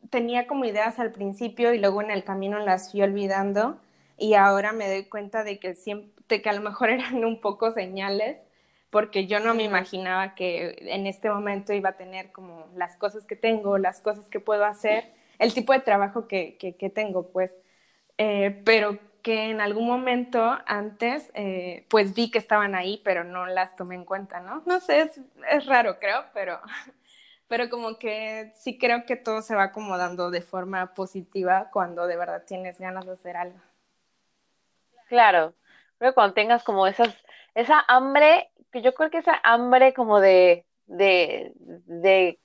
tenía 0.09 0.47
como 0.47 0.65
ideas 0.65 0.99
al 0.99 1.11
principio 1.11 1.73
y 1.73 1.79
luego 1.79 2.01
en 2.01 2.11
el 2.11 2.23
camino 2.23 2.59
las 2.59 2.91
fui 2.91 3.01
olvidando 3.01 3.79
y 4.17 4.35
ahora 4.35 4.71
me 4.71 4.89
doy 4.89 5.05
cuenta 5.05 5.43
de 5.43 5.59
que 5.59 5.75
siempre, 5.75 6.41
que 6.41 6.49
a 6.49 6.53
lo 6.53 6.61
mejor 6.61 6.89
eran 6.91 7.23
un 7.25 7.41
poco 7.41 7.71
señales 7.71 8.39
porque 8.89 9.27
yo 9.27 9.39
no 9.39 9.53
me 9.53 9.63
imaginaba 9.63 10.33
que 10.33 10.77
en 10.79 11.07
este 11.07 11.29
momento 11.29 11.73
iba 11.73 11.89
a 11.89 11.97
tener 11.97 12.31
como 12.31 12.67
las 12.75 12.95
cosas 12.97 13.25
que 13.25 13.35
tengo, 13.35 13.77
las 13.77 13.99
cosas 13.99 14.29
que 14.29 14.39
puedo 14.39 14.63
hacer 14.65 15.16
el 15.39 15.53
tipo 15.53 15.73
de 15.73 15.79
trabajo 15.79 16.27
que, 16.27 16.57
que, 16.57 16.89
tengo, 16.89 17.29
pues, 17.31 17.55
eh, 18.17 18.61
pero 18.65 18.99
que 19.21 19.49
en 19.49 19.61
algún 19.61 19.87
momento 19.87 20.57
antes, 20.65 21.31
eh, 21.33 21.85
pues 21.89 22.13
vi 22.13 22.31
que 22.31 22.39
estaban 22.39 22.75
ahí, 22.75 23.01
pero 23.03 23.23
no 23.23 23.45
las 23.45 23.75
tomé 23.75 23.95
en 23.95 24.05
cuenta, 24.05 24.39
¿no? 24.39 24.63
No 24.65 24.79
sé, 24.79 25.01
es, 25.01 25.19
es 25.51 25.65
raro, 25.65 25.99
creo, 25.99 26.25
pero, 26.33 26.59
pero 27.47 27.69
como 27.69 27.99
que 27.99 28.53
sí 28.55 28.77
creo 28.77 29.05
que 29.05 29.15
todo 29.15 29.41
se 29.41 29.55
va 29.55 29.63
acomodando 29.63 30.31
de 30.31 30.41
forma 30.41 30.93
positiva 30.93 31.69
cuando 31.71 32.07
de 32.07 32.17
verdad 32.17 32.43
tienes 32.47 32.79
ganas 32.79 33.05
de 33.05 33.11
hacer 33.13 33.37
algo. 33.37 33.59
Claro, 35.07 35.53
creo 35.97 36.11
que 36.11 36.15
cuando 36.15 36.33
tengas 36.33 36.63
como 36.63 36.87
esas, 36.87 37.13
esa 37.55 37.83
hambre, 37.87 38.51
que 38.71 38.81
yo 38.81 38.93
creo 38.93 39.09
que 39.09 39.19
esa 39.19 39.39
hambre 39.43 39.93
como 39.93 40.19
de, 40.19 40.65
de, 40.85 41.53
de, 41.57 42.39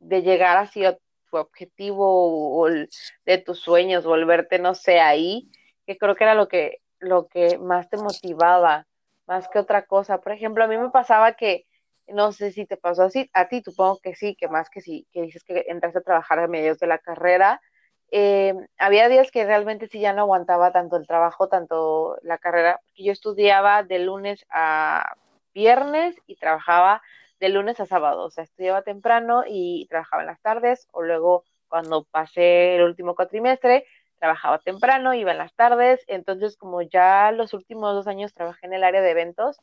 de 0.00 0.22
llegar 0.22 0.56
así 0.56 0.84
a 0.84 0.98
tu 1.32 1.38
objetivo 1.38 2.60
o 2.60 2.68
de 2.68 3.38
tus 3.38 3.58
sueños, 3.60 4.04
volverte, 4.04 4.58
no 4.58 4.74
sé, 4.74 5.00
ahí, 5.00 5.50
que 5.86 5.96
creo 5.96 6.14
que 6.14 6.24
era 6.24 6.34
lo 6.34 6.46
que, 6.46 6.80
lo 6.98 7.26
que 7.26 7.58
más 7.58 7.88
te 7.88 7.96
motivaba, 7.96 8.86
más 9.26 9.48
que 9.48 9.58
otra 9.58 9.86
cosa. 9.86 10.20
Por 10.20 10.32
ejemplo, 10.32 10.62
a 10.62 10.68
mí 10.68 10.76
me 10.76 10.90
pasaba 10.90 11.32
que, 11.32 11.66
no 12.06 12.32
sé 12.32 12.52
si 12.52 12.66
te 12.66 12.76
pasó 12.76 13.04
así, 13.04 13.30
a 13.32 13.48
ti 13.48 13.62
supongo 13.64 13.98
que 14.00 14.14
sí, 14.14 14.36
que 14.36 14.48
más 14.48 14.68
que 14.68 14.82
sí, 14.82 15.06
que 15.10 15.22
dices 15.22 15.42
que 15.42 15.64
entraste 15.68 16.00
a 16.00 16.02
trabajar 16.02 16.38
a 16.38 16.48
medios 16.48 16.78
de 16.78 16.86
la 16.86 16.98
carrera, 16.98 17.62
eh, 18.10 18.52
había 18.76 19.08
días 19.08 19.30
que 19.30 19.46
realmente 19.46 19.88
sí 19.88 20.00
ya 20.00 20.12
no 20.12 20.22
aguantaba 20.22 20.70
tanto 20.70 20.96
el 20.96 21.06
trabajo, 21.06 21.48
tanto 21.48 22.18
la 22.22 22.36
carrera, 22.36 22.78
porque 22.84 23.04
yo 23.04 23.12
estudiaba 23.12 23.84
de 23.84 24.00
lunes 24.00 24.44
a 24.50 25.14
viernes 25.54 26.14
y 26.26 26.36
trabajaba 26.36 27.00
de 27.42 27.48
lunes 27.48 27.80
a 27.80 27.86
sábado, 27.86 28.22
o 28.22 28.30
sea, 28.30 28.44
estudiaba 28.44 28.82
temprano 28.82 29.42
y 29.44 29.88
trabajaba 29.90 30.22
en 30.22 30.28
las 30.28 30.40
tardes, 30.40 30.86
o 30.92 31.02
luego 31.02 31.42
cuando 31.66 32.04
pasé 32.04 32.76
el 32.76 32.84
último 32.84 33.16
cuatrimestre, 33.16 33.84
trabajaba 34.20 34.60
temprano, 34.60 35.12
iba 35.12 35.32
en 35.32 35.38
las 35.38 35.52
tardes, 35.54 36.04
entonces 36.06 36.56
como 36.56 36.82
ya 36.82 37.32
los 37.32 37.52
últimos 37.52 37.94
dos 37.94 38.06
años 38.06 38.32
trabajé 38.32 38.66
en 38.66 38.74
el 38.74 38.84
área 38.84 39.02
de 39.02 39.10
eventos, 39.10 39.60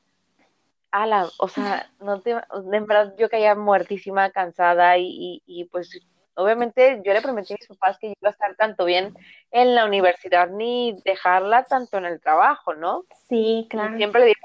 ala, 0.92 1.30
o 1.38 1.48
sea, 1.48 1.90
no 2.02 2.20
te, 2.20 2.32
en 2.32 2.86
verdad 2.86 3.16
yo 3.18 3.30
caía 3.30 3.56
muertísima, 3.56 4.30
cansada 4.32 4.98
y, 4.98 5.42
y, 5.46 5.64
pues 5.72 6.02
obviamente 6.36 7.02
yo 7.06 7.14
le 7.14 7.22
prometí 7.22 7.54
a 7.54 7.58
mis 7.62 7.68
papás 7.70 7.98
que 7.98 8.10
yo 8.10 8.14
iba 8.20 8.30
a 8.30 8.34
estar 8.34 8.56
tanto 8.56 8.84
bien 8.84 9.16
en 9.52 9.74
la 9.74 9.86
universidad 9.86 10.50
ni 10.50 10.98
dejarla 11.06 11.64
tanto 11.64 11.98
en 11.98 12.06
el 12.06 12.20
trabajo, 12.20 12.74
¿no? 12.74 13.06
Sí, 13.30 13.68
claro. 13.70 13.96
siempre 13.96 14.20
le 14.20 14.28
dije 14.28 14.42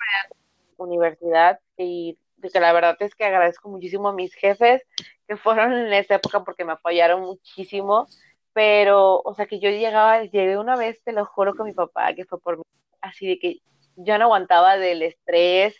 universidad 0.76 1.60
y 1.76 2.18
que 2.50 2.60
la 2.60 2.72
verdad 2.72 2.96
es 3.00 3.14
que 3.14 3.24
agradezco 3.24 3.68
muchísimo 3.68 4.08
a 4.08 4.12
mis 4.12 4.34
jefes 4.34 4.82
que 5.26 5.36
fueron 5.36 5.72
en 5.72 5.92
esa 5.92 6.16
época 6.16 6.44
porque 6.44 6.64
me 6.64 6.72
apoyaron 6.72 7.22
muchísimo, 7.22 8.06
pero, 8.52 9.20
o 9.24 9.34
sea, 9.34 9.46
que 9.46 9.58
yo 9.58 9.70
llegaba, 9.70 10.22
llegué 10.24 10.58
una 10.58 10.76
vez, 10.76 11.02
te 11.02 11.12
lo 11.12 11.26
juro 11.26 11.54
con 11.54 11.66
mi 11.66 11.72
papá, 11.72 12.14
que 12.14 12.24
fue 12.24 12.40
por 12.40 12.58
mí, 12.58 12.64
así 13.00 13.26
de 13.26 13.38
que 13.38 13.58
yo 13.96 14.18
no 14.18 14.24
aguantaba 14.24 14.76
del 14.76 15.02
estrés, 15.02 15.74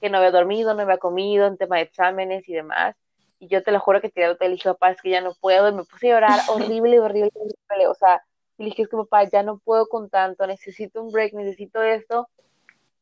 que 0.00 0.10
no 0.10 0.18
había 0.18 0.30
dormido, 0.30 0.74
no 0.74 0.82
había 0.82 0.98
comido, 0.98 1.46
en 1.46 1.56
tema 1.56 1.76
de 1.76 1.82
exámenes 1.82 2.48
y 2.48 2.52
demás, 2.52 2.96
y 3.40 3.48
yo 3.48 3.62
te 3.62 3.72
lo 3.72 3.80
juro 3.80 4.00
que 4.00 4.10
tiré 4.10 4.34
te 4.34 4.48
dije, 4.48 4.68
papá, 4.70 4.90
es 4.90 5.00
que 5.00 5.10
ya 5.10 5.20
no 5.20 5.32
puedo, 5.40 5.68
y 5.68 5.72
me 5.72 5.84
puse 5.84 6.10
a 6.10 6.14
llorar 6.14 6.40
horrible, 6.48 7.00
horrible, 7.00 7.30
horrible, 7.34 7.86
o 7.88 7.94
sea, 7.94 8.22
y 8.58 8.64
dije, 8.64 8.82
es 8.82 8.88
que 8.88 8.96
papá, 8.96 9.24
ya 9.24 9.42
no 9.42 9.58
puedo 9.58 9.86
con 9.88 10.10
tanto, 10.10 10.46
necesito 10.46 11.02
un 11.02 11.12
break, 11.12 11.32
necesito 11.34 11.82
esto, 11.82 12.28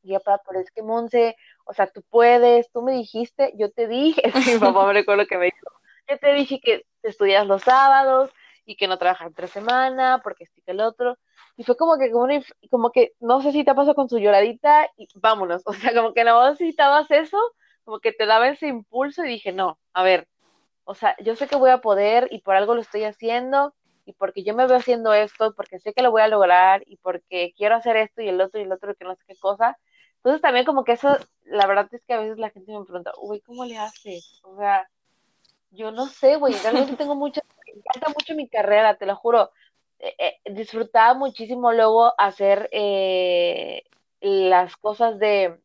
y 0.06 0.14
papá, 0.14 0.42
pero 0.46 0.60
es 0.60 0.70
que 0.70 0.82
Monse, 0.82 1.36
o 1.64 1.72
sea, 1.72 1.86
tú 1.86 2.02
puedes, 2.08 2.70
tú 2.70 2.82
me 2.82 2.92
dijiste, 2.92 3.52
yo 3.56 3.70
te 3.70 3.86
dije, 3.88 4.22
mi 4.46 4.58
papá 4.58 4.86
me 4.86 4.92
recuerdo 4.92 5.26
que 5.26 5.38
me 5.38 5.46
dijo, 5.46 5.70
yo 6.08 6.18
te 6.18 6.32
dije 6.34 6.60
que 6.60 6.86
estudias 7.02 7.46
los 7.46 7.62
sábados 7.62 8.30
y 8.64 8.76
que 8.76 8.88
no 8.88 8.98
trabajas 8.98 9.32
tres 9.34 9.50
semanas 9.50 10.20
porque 10.22 10.44
estoy 10.44 10.62
el 10.66 10.80
otro. 10.80 11.16
Y 11.56 11.64
fue 11.64 11.76
como 11.76 11.98
que, 11.98 12.10
como, 12.10 12.28
como 12.70 12.92
que, 12.92 13.14
no 13.20 13.40
sé 13.40 13.52
si 13.52 13.64
te 13.64 13.75
pasó 13.75 13.94
con 13.94 14.08
su 14.08 14.18
lloradita 14.18 14.88
y 14.96 15.08
vámonos. 15.14 15.62
O 15.66 15.72
sea, 15.72 15.94
como 15.94 16.12
que 16.12 16.25
no 16.25 16.50
necesitabas 16.50 17.10
eso, 17.10 17.38
como 17.84 18.00
que 18.00 18.12
te 18.12 18.26
daba 18.26 18.48
ese 18.48 18.68
impulso 18.68 19.25
y 19.25 19.28
dije, 19.28 19.52
no, 19.52 19.78
a 19.92 20.02
ver, 20.02 20.28
o 20.84 20.94
sea, 20.94 21.16
yo 21.20 21.34
sé 21.36 21.48
que 21.48 21.56
voy 21.56 21.70
a 21.70 21.80
poder 21.80 22.28
y 22.30 22.40
por 22.40 22.54
algo 22.54 22.75
lo 22.75 22.80
estoy 22.80 23.04
haciendo 23.04 23.75
y 24.04 24.12
porque 24.12 24.44
yo 24.44 24.54
me 24.54 24.66
veo 24.66 24.76
haciendo 24.76 25.12
esto, 25.12 25.54
porque 25.54 25.80
sé 25.80 25.92
que 25.92 26.02
lo 26.02 26.12
voy 26.12 26.22
a 26.22 26.28
lograr 26.28 26.82
y 26.86 26.96
porque 26.98 27.52
quiero 27.56 27.75
hacer 27.75 27.96
esto 27.96 28.22
y 28.22 28.28
el 28.28 28.40
otro 28.40 28.60
y 28.60 28.64
el 28.64 28.72
otro 28.72 28.94
que 28.94 29.04
no 29.04 29.16
sé 29.16 29.25
qué 29.26 29.36
cosa. 29.36 29.76
Entonces 30.26 30.42
también 30.42 30.66
como 30.66 30.83
que 30.83 30.90
eso, 30.90 31.16
la 31.45 31.68
verdad 31.68 31.88
es 31.92 32.02
que 32.04 32.12
a 32.12 32.18
veces 32.18 32.37
la 32.37 32.50
gente 32.50 32.76
me 32.76 32.85
pregunta, 32.85 33.12
uy, 33.21 33.40
¿cómo 33.42 33.64
le 33.64 33.78
haces? 33.78 34.40
O 34.42 34.56
sea, 34.56 34.90
yo 35.71 35.92
no 35.92 36.09
sé, 36.09 36.35
güey, 36.35 36.52
realmente 36.64 36.97
tengo 36.97 37.14
mucho, 37.14 37.40
me 37.64 37.78
encanta 37.78 38.09
mucho 38.09 38.35
mi 38.35 38.49
carrera, 38.49 38.97
te 38.97 39.06
lo 39.06 39.14
juro. 39.14 39.52
Eh, 40.00 40.16
eh, 40.18 40.52
disfrutaba 40.52 41.14
muchísimo 41.14 41.71
luego 41.71 42.12
hacer 42.18 42.68
eh, 42.73 43.85
las 44.21 44.76
cosas 44.76 45.16
de, 45.21 45.61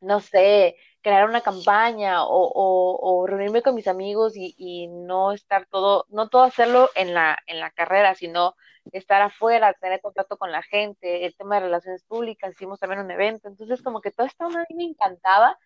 no 0.00 0.18
sé, 0.18 0.74
crear 1.06 1.28
una 1.28 1.40
campaña 1.40 2.24
o, 2.24 3.26
reunirme 3.28 3.62
con 3.62 3.76
mis 3.76 3.86
amigos 3.86 4.32
y, 4.34 4.88
no 4.88 5.30
estar 5.30 5.64
todo, 5.66 6.04
no 6.08 6.28
todo 6.28 6.42
hacerlo 6.42 6.90
en 6.96 7.14
la, 7.14 7.38
en 7.46 7.60
la 7.60 7.70
carrera, 7.70 8.16
sino 8.16 8.56
estar 8.90 9.22
afuera, 9.22 9.72
tener 9.74 10.00
contacto 10.00 10.36
con 10.36 10.50
la 10.50 10.64
gente, 10.64 11.24
el 11.24 11.36
tema 11.36 11.54
de 11.54 11.66
relaciones 11.66 12.02
públicas, 12.02 12.50
hicimos 12.50 12.80
también 12.80 13.02
un 13.02 13.10
evento, 13.12 13.46
entonces 13.46 13.82
como 13.82 14.00
que 14.00 14.10
todo 14.10 14.26
esto 14.26 14.46
a 14.46 14.48
mí 14.48 14.74
me 14.74 14.82
encantaba 14.82 15.56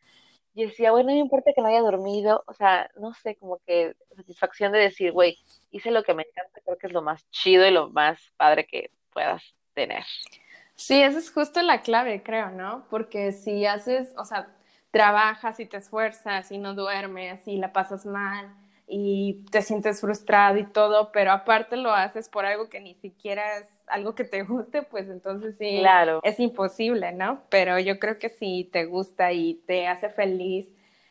y 0.52 0.66
decía, 0.66 0.90
bueno, 0.90 1.09
no 1.09 1.14
me 1.14 1.20
importa 1.20 1.52
que 1.54 1.62
no 1.62 1.68
haya 1.68 1.80
dormido, 1.80 2.44
o 2.47 2.52
sea, 2.52 2.90
no 2.97 3.14
sé, 3.14 3.37
como 3.37 3.61
que 3.66 3.94
satisfacción 4.14 4.73
de 4.73 4.80
decir, 4.80 5.11
güey, 5.11 5.38
hice 5.70 5.90
lo 5.90 6.02
que 6.02 6.12
me 6.12 6.25
encanta, 6.25 6.61
creo 6.62 6.76
que 6.76 6.88
es 6.88 6.92
lo 6.92 7.00
más 7.00 7.26
chido 7.30 7.66
y 7.66 7.70
lo 7.70 7.88
más 7.88 8.20
padre 8.37 8.66
que 8.66 8.90
puedas 9.11 9.42
tener. 9.73 10.04
Sí, 10.75 11.02
esa 11.02 11.18
es 11.18 11.30
justo 11.30 11.62
la 11.62 11.80
clave, 11.80 12.23
creo, 12.23 12.50
¿no? 12.50 12.87
Porque 12.90 13.32
si 13.32 13.64
haces, 13.64 14.12
o 14.18 14.26
sea, 14.26 14.54
trabajas 14.90 15.61
y 15.61 15.66
te 15.66 15.76
esfuerzas 15.76 16.50
y 16.50 16.59
no 16.59 16.75
duermes 16.75 17.47
y 17.47 17.56
la 17.56 17.73
pasas 17.73 18.06
mal 18.06 18.54
y 18.92 19.44
te 19.52 19.62
sientes 19.62 20.00
frustrado 20.00 20.59
y 20.59 20.64
todo, 20.64 21.12
pero 21.12 21.30
aparte 21.30 21.76
lo 21.76 21.94
haces 21.94 22.28
por 22.28 22.44
algo 22.44 22.68
que 22.68 22.80
ni 22.80 22.94
siquiera 22.94 23.59
es 23.59 23.68
algo 23.87 24.16
que 24.16 24.25
te 24.25 24.42
guste, 24.42 24.82
pues 24.82 25.09
entonces 25.09 25.56
sí, 25.56 25.78
claro. 25.78 26.20
es 26.25 26.40
imposible, 26.40 27.12
¿no? 27.12 27.42
Pero 27.50 27.78
yo 27.78 28.00
creo 28.00 28.18
que 28.18 28.28
si 28.28 28.68
te 28.73 28.87
gusta 28.87 29.32
y 29.32 29.54
te 29.66 29.87
hace 29.87 30.11
feliz, 30.11 30.68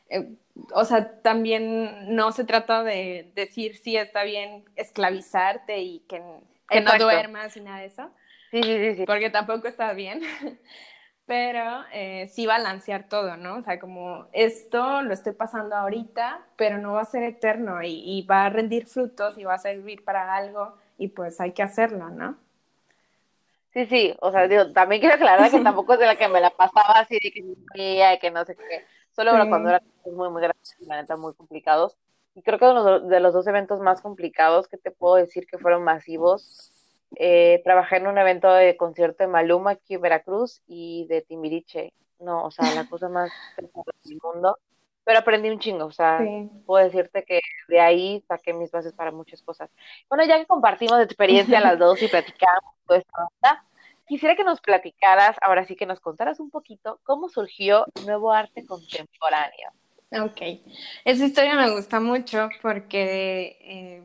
eh, 0.10 0.28
o 0.74 0.84
sea, 0.84 1.22
también 1.22 2.14
no 2.14 2.34
se 2.34 2.44
trata 2.44 2.84
de 2.84 3.32
decir 3.34 3.78
si 3.78 3.96
está 3.96 4.24
bien 4.24 4.66
esclavizarte 4.76 5.80
y 5.80 6.00
que, 6.02 6.22
que 6.70 6.82
no 6.82 6.98
duermas 6.98 7.56
y 7.56 7.62
nada 7.62 7.80
de 7.80 7.86
eso. 7.86 8.10
Sí, 8.52 8.62
sí, 8.62 8.78
sí, 8.78 8.96
sí. 8.96 9.06
Porque 9.06 9.30
tampoco 9.30 9.68
está 9.70 9.94
bien. 9.94 10.22
pero 11.30 11.84
eh, 11.94 12.28
sí 12.34 12.48
balancear 12.48 13.08
todo, 13.08 13.38
¿no? 13.38 13.58
O 13.58 13.62
sea, 13.62 13.80
como 13.80 14.26
esto 14.34 15.04
lo 15.04 15.14
estoy 15.14 15.34
pasando 15.34 15.76
ahorita, 15.76 16.42
pero 16.56 16.80
no 16.80 16.94
va 16.94 17.02
a 17.02 17.06
ser 17.06 17.22
eterno 17.22 17.84
y, 17.84 18.02
y 18.04 18.24
va 18.24 18.46
a 18.46 18.50
rendir 18.50 18.88
frutos 18.88 19.38
y 19.38 19.44
va 19.44 19.54
a 19.54 19.60
servir 19.60 20.04
para 20.04 20.34
algo 20.36 20.74
y 20.98 21.10
pues 21.10 21.40
hay 21.40 21.52
que 21.52 21.62
hacerlo, 21.62 22.10
¿no? 22.10 22.36
Sí, 23.74 23.86
sí, 23.86 24.16
o 24.22 24.32
sea, 24.32 24.48
digo, 24.48 24.72
también 24.74 25.02
quiero 25.02 25.16
aclarar 25.16 25.52
que 25.52 25.60
tampoco 25.62 25.94
es 25.94 26.00
de 26.00 26.08
la 26.08 26.16
que 26.16 26.28
me 26.28 26.42
la 26.42 26.50
pasaba 26.50 26.94
así 27.02 27.20
de 27.24 27.32
que 27.32 27.42
y 27.76 28.20
que 28.20 28.32
no 28.32 28.44
sé 28.44 28.56
qué. 28.56 28.86
Solo 29.16 29.34
cuando 29.50 29.70
era 29.70 29.84
muy, 30.06 30.30
muy 30.30 30.42
grandes, 30.42 30.76
la 30.88 31.00
neta, 31.00 31.16
muy 31.16 31.36
complicados. 31.36 31.96
Y 32.34 32.42
creo 32.42 32.58
que 32.58 32.66
uno 32.66 33.02
de 33.02 33.20
los 33.20 33.34
dos 33.36 33.46
eventos 33.46 33.80
más 33.82 34.02
complicados 34.02 34.68
que 34.68 34.78
te 34.78 34.90
puedo 34.90 35.16
decir 35.16 35.46
que 35.46 35.60
fueron 35.60 35.84
masivos, 35.84 36.72
eh, 37.16 37.62
trabajé 37.64 37.98
en 37.98 38.08
un 38.08 38.18
evento 38.18 38.52
de 38.52 38.78
concierto 38.78 39.24
de 39.24 39.28
Maluma 39.28 39.72
aquí 39.72 39.96
en 39.96 40.02
Veracruz 40.02 40.62
y 40.68 41.06
de 41.08 41.22
Timbiriche. 41.22 41.94
No, 42.20 42.44
o 42.46 42.52
sea, 42.52 42.74
la 42.76 42.88
cosa 42.88 43.10
más 43.10 43.32
del 44.04 44.20
mundo. 44.22 44.58
Pero 45.04 45.20
aprendí 45.20 45.50
un 45.50 45.60
chingo, 45.60 45.86
o 45.86 45.92
sea, 45.92 46.20
puedo 46.68 46.86
decirte 46.86 47.24
que 47.24 47.40
de 47.68 47.80
ahí 47.80 48.24
saqué 48.28 48.54
mis 48.54 48.70
bases 48.70 48.94
para 48.94 49.12
muchas 49.12 49.42
cosas. 49.42 49.72
Bueno, 50.08 50.24
ya 50.26 50.38
que 50.38 50.46
compartimos 50.46 51.00
experiencia 51.02 51.60
las 51.62 51.80
dos 51.80 52.00
y 52.04 52.08
platicamos 52.08 52.76
toda 52.86 53.00
esta 53.00 53.24
onda, 53.24 53.66
quisiera 54.06 54.36
que 54.36 54.44
nos 54.44 54.62
platicaras, 54.62 55.36
ahora 55.42 55.66
sí 55.66 55.76
que 55.76 55.88
nos 55.88 56.00
contaras 56.00 56.40
un 56.40 56.52
poquito 56.52 57.00
cómo 57.04 57.28
surgió 57.28 57.86
Nuevo 58.06 58.32
Arte 58.32 58.68
Contemporáneo. 58.68 59.72
Ok, 60.12 60.42
esa 61.06 61.26
historia 61.26 61.56
me 61.56 61.72
gusta 61.72 62.00
mucho 62.00 62.50
porque 62.62 63.58
eh, 63.62 64.04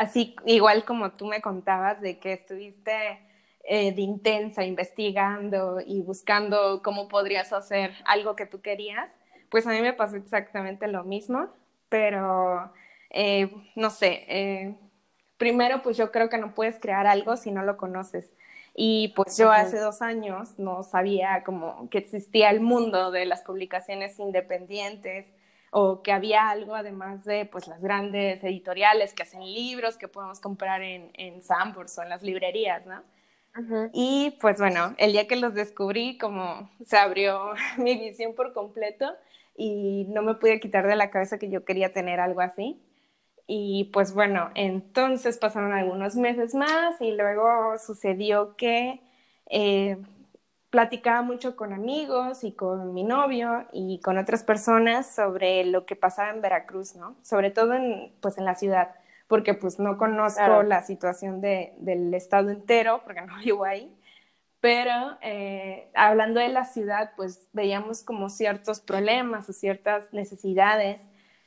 así 0.00 0.34
igual 0.46 0.84
como 0.84 1.12
tú 1.12 1.26
me 1.26 1.42
contabas 1.42 2.00
de 2.00 2.18
que 2.18 2.32
estuviste 2.32 3.20
eh, 3.64 3.92
de 3.92 4.00
intensa 4.00 4.64
investigando 4.64 5.80
y 5.84 6.00
buscando 6.00 6.82
cómo 6.82 7.08
podrías 7.08 7.52
hacer 7.52 7.92
algo 8.06 8.34
que 8.34 8.46
tú 8.46 8.62
querías, 8.62 9.12
pues 9.50 9.66
a 9.66 9.70
mí 9.70 9.80
me 9.82 9.92
pasó 9.92 10.16
exactamente 10.16 10.86
lo 10.88 11.04
mismo, 11.04 11.48
pero 11.90 12.72
eh, 13.10 13.50
no 13.76 13.90
sé, 13.90 14.76
primero 15.36 15.82
pues 15.82 15.96
yo 15.96 16.10
creo 16.10 16.30
que 16.30 16.38
no 16.38 16.54
puedes 16.54 16.80
crear 16.80 17.06
algo 17.06 17.36
si 17.36 17.50
no 17.50 17.62
lo 17.62 17.76
conoces. 17.76 18.32
Y 18.74 19.08
pues 19.16 19.36
yo 19.36 19.50
hace 19.50 19.78
dos 19.78 20.00
años 20.00 20.58
no 20.58 20.82
sabía 20.82 21.42
como 21.44 21.90
que 21.90 21.98
existía 21.98 22.50
el 22.50 22.60
mundo 22.60 23.10
de 23.10 23.26
las 23.26 23.42
publicaciones 23.42 24.18
independientes 24.18 25.26
o 25.70 26.02
que 26.02 26.12
había 26.12 26.50
algo 26.50 26.74
además 26.74 27.24
de 27.24 27.46
pues 27.46 27.68
las 27.68 27.82
grandes 27.82 28.42
editoriales 28.42 29.14
que 29.14 29.22
hacen 29.22 29.42
libros 29.42 29.96
que 29.96 30.08
podemos 30.08 30.40
comprar 30.40 30.82
en, 30.82 31.10
en 31.14 31.42
Sambors 31.42 31.96
o 31.98 32.02
en 32.02 32.08
las 32.08 32.22
librerías, 32.22 32.84
¿no? 32.86 33.02
Y 33.92 34.36
pues 34.40 34.58
bueno, 34.58 34.94
el 34.98 35.12
día 35.12 35.26
que 35.26 35.34
los 35.34 35.54
descubrí 35.54 36.18
como 36.18 36.70
se 36.84 36.96
abrió 36.96 37.52
mi 37.78 37.98
visión 37.98 38.34
por 38.34 38.52
completo 38.52 39.06
y 39.56 40.06
no 40.08 40.22
me 40.22 40.34
pude 40.34 40.60
quitar 40.60 40.86
de 40.86 40.96
la 40.96 41.10
cabeza 41.10 41.38
que 41.38 41.50
yo 41.50 41.64
quería 41.64 41.92
tener 41.92 42.20
algo 42.20 42.40
así. 42.40 42.80
Y 43.46 43.90
pues 43.92 44.14
bueno, 44.14 44.50
entonces 44.54 45.36
pasaron 45.38 45.72
algunos 45.72 46.14
meses 46.14 46.54
más 46.54 47.00
y 47.00 47.10
luego 47.12 47.76
sucedió 47.78 48.54
que 48.56 49.00
eh, 49.50 49.98
platicaba 50.70 51.22
mucho 51.22 51.56
con 51.56 51.72
amigos 51.72 52.44
y 52.44 52.52
con 52.52 52.94
mi 52.94 53.02
novio 53.02 53.66
y 53.72 54.00
con 54.00 54.18
otras 54.18 54.44
personas 54.44 55.12
sobre 55.12 55.64
lo 55.64 55.84
que 55.84 55.96
pasaba 55.96 56.30
en 56.30 56.40
Veracruz, 56.40 56.94
¿no? 56.94 57.16
Sobre 57.22 57.50
todo 57.50 57.74
en, 57.74 58.12
pues 58.20 58.38
en 58.38 58.44
la 58.44 58.54
ciudad, 58.54 58.94
porque 59.26 59.54
pues 59.54 59.80
no 59.80 59.98
conozco 59.98 60.62
la 60.62 60.82
situación 60.82 61.40
de, 61.40 61.74
del 61.78 62.14
estado 62.14 62.50
entero, 62.50 63.02
porque 63.04 63.20
no 63.26 63.36
vivo 63.38 63.64
ahí, 63.64 63.92
pero 64.60 65.18
eh, 65.22 65.90
hablando 65.94 66.38
de 66.38 66.48
la 66.48 66.64
ciudad, 66.64 67.12
pues 67.16 67.48
veíamos 67.52 68.04
como 68.04 68.28
ciertos 68.28 68.80
problemas 68.80 69.48
o 69.48 69.52
ciertas 69.52 70.12
necesidades 70.12 71.00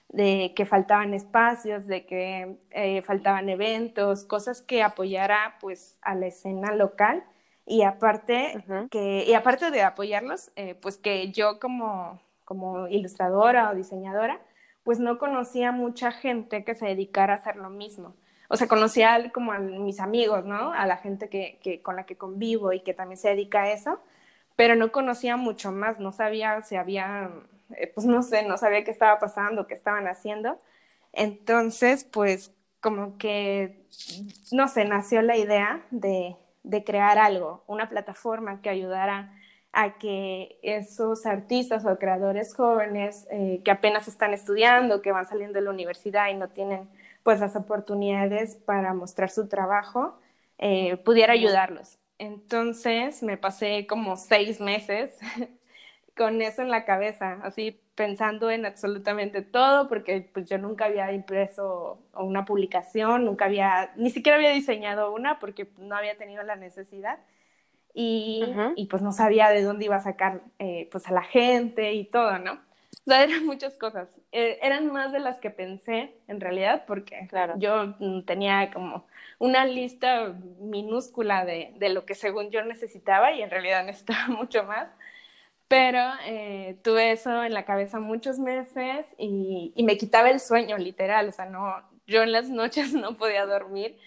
de 0.10 0.54
que 0.56 0.66
faltaban 0.66 1.14
espacios, 1.14 1.88
de 1.88 2.06
que 2.06 2.58
eh, 2.72 3.02
faltaban 3.04 3.50
eventos, 3.50 4.26
cosas 4.26 4.62
que 4.62 4.84
apoyara 4.84 5.58
pues 5.62 5.98
a 6.02 6.14
la 6.14 6.28
escena 6.28 6.74
local 6.76 7.24
y 7.66 7.84
aparte 7.84 8.64
que 8.92 9.26
y 9.26 9.34
aparte 9.34 9.72
de 9.72 9.82
apoyarlos, 9.82 10.52
eh, 10.56 10.76
pues 10.76 10.98
que 10.98 11.32
yo 11.32 11.60
como 11.60 12.22
como 12.46 12.88
ilustradora 12.88 13.72
o 13.72 13.76
diseñadora, 13.76 14.42
pues 14.84 15.00
no 15.00 15.18
conocía 15.18 15.72
mucha 15.72 16.12
gente 16.12 16.64
que 16.64 16.76
se 16.76 16.88
dedicara 16.88 17.34
a 17.34 17.38
hacer 17.38 17.56
lo 17.56 17.70
mismo 17.70 18.16
o 18.54 18.56
sea, 18.56 18.68
conocía 18.68 19.32
como 19.34 19.52
a 19.52 19.58
mis 19.58 20.00
amigos, 20.00 20.46
¿no? 20.46 20.74
A 20.74 20.86
la 20.86 20.98
gente 20.98 21.28
que, 21.28 21.60
que, 21.64 21.82
con 21.82 21.96
la 21.96 22.06
que 22.06 22.18
convivo 22.18 22.72
y 22.72 22.82
que 22.82 22.94
también 22.94 23.18
se 23.18 23.30
dedica 23.30 23.64
a 23.64 23.72
eso, 23.72 24.00
pero 24.56 24.76
no 24.76 24.92
conocía 24.92 25.38
mucho 25.38 25.72
más, 25.72 26.00
no 26.00 26.12
sabía 26.12 26.62
si 26.62 26.76
había, 26.76 27.32
eh, 27.76 27.88
pues 27.88 28.06
no 28.06 28.22
sé, 28.22 28.46
no 28.46 28.60
sabía 28.60 28.84
qué 28.84 28.92
estaba 28.92 29.18
pasando, 29.20 29.66
qué 29.66 29.74
estaban 29.74 30.08
haciendo. 30.08 30.60
Entonces, 31.14 32.04
pues 32.04 32.54
como 32.80 33.18
que, 33.18 33.88
no 34.52 34.68
sé, 34.68 34.86
nació 34.86 35.24
la 35.24 35.36
idea 35.36 35.84
de, 35.90 36.36
de 36.64 36.84
crear 36.84 37.18
algo, 37.18 37.64
una 37.68 37.90
plataforma 37.90 38.62
que 38.62 38.70
ayudara 38.70 39.34
a 39.74 39.98
que 39.98 40.60
esos 40.62 41.26
artistas 41.26 41.86
o 41.86 41.98
creadores 41.98 42.56
jóvenes 42.56 43.28
eh, 43.32 43.62
que 43.66 43.72
apenas 43.72 44.08
están 44.08 44.34
estudiando, 44.34 45.02
que 45.02 45.12
van 45.12 45.28
saliendo 45.28 45.60
de 45.60 45.66
la 45.66 45.72
universidad 45.72 46.30
y 46.30 46.36
no 46.36 46.50
tienen 46.50 46.90
pues 47.24 47.40
las 47.40 47.56
oportunidades 47.56 48.56
para 48.56 48.94
mostrar 48.94 49.30
su 49.30 49.48
trabajo, 49.48 50.20
eh, 50.60 50.98
pudiera 50.98 51.34
ayudarlos. 51.34 51.98
Entonces 52.20 53.24
me 53.24 53.38
pasé 53.38 53.88
como 53.88 54.16
seis 54.18 54.62
meses 54.62 55.12
con 56.16 56.42
eso 56.42 56.62
en 56.62 56.70
la 56.70 56.86
cabeza, 56.86 57.40
así 57.44 57.82
pensando 57.96 58.50
en 58.50 58.66
absolutamente 58.66 59.42
todo, 59.42 59.88
porque 59.88 60.30
pues 60.34 60.50
yo 60.50 60.58
nunca 60.58 60.86
había 60.86 61.12
impreso 61.12 62.00
una 62.14 62.46
publicación, 62.46 63.26
nunca 63.26 63.46
había, 63.46 63.92
ni 63.96 64.10
siquiera 64.10 64.38
había 64.38 64.52
diseñado 64.52 65.14
una 65.14 65.40
porque 65.40 65.68
no 65.78 65.96
había 65.96 66.18
tenido 66.18 66.44
la 66.44 66.56
necesidad. 66.56 67.20
Y, 67.96 68.44
y 68.76 68.88
pues 68.88 69.04
no 69.04 69.12
sabía 69.12 69.50
de 69.50 69.62
dónde 69.62 69.86
iba 69.86 69.98
a 69.98 70.02
sacar 70.02 70.42
eh, 70.58 70.90
pues 70.92 71.08
a 71.08 71.12
la 71.12 71.22
gente 71.22 71.94
y 71.94 72.06
todo, 72.06 72.40
¿no? 72.40 72.54
O 72.54 73.12
sea, 73.12 73.24
eran 73.24 73.46
muchas 73.46 73.78
cosas. 73.78 74.10
Eh, 74.32 74.58
eran 74.64 74.92
más 74.92 75.12
de 75.12 75.20
las 75.20 75.40
que 75.40 75.52
pensé, 75.52 76.16
en 76.28 76.42
realidad, 76.42 76.86
porque 76.88 77.28
claro. 77.30 77.54
yo 77.58 77.94
mm, 78.00 78.24
tenía 78.24 78.72
como 78.72 79.06
una 79.38 79.66
lista 79.66 80.34
minúscula 80.60 81.46
de, 81.46 81.74
de, 81.78 81.90
lo 81.90 82.06
que 82.06 82.16
según 82.16 82.50
yo 82.50 82.64
necesitaba 82.64 83.32
y 83.34 83.44
en 83.44 83.52
realidad 83.52 83.86
necesitaba 83.86 84.28
mucho 84.30 84.64
más. 84.64 84.90
Pero 85.74 86.00
eh, 86.28 86.78
tuve 86.84 87.14
eso 87.14 87.44
en 87.44 87.52
la 87.52 87.66
cabeza 87.66 88.00
muchos 88.00 88.38
meses 88.38 89.08
y, 89.18 89.74
y, 89.76 89.84
me 89.84 89.98
quitaba 89.98 90.30
el 90.30 90.40
sueño, 90.40 90.78
literal. 90.78 91.30
O 91.30 91.32
sea, 91.32 91.46
no, 91.48 91.74
yo 92.06 92.22
en 92.22 92.32
las 92.32 92.48
noches 92.48 92.94
no 92.94 93.18
podía 93.18 93.48
dormir 93.48 93.98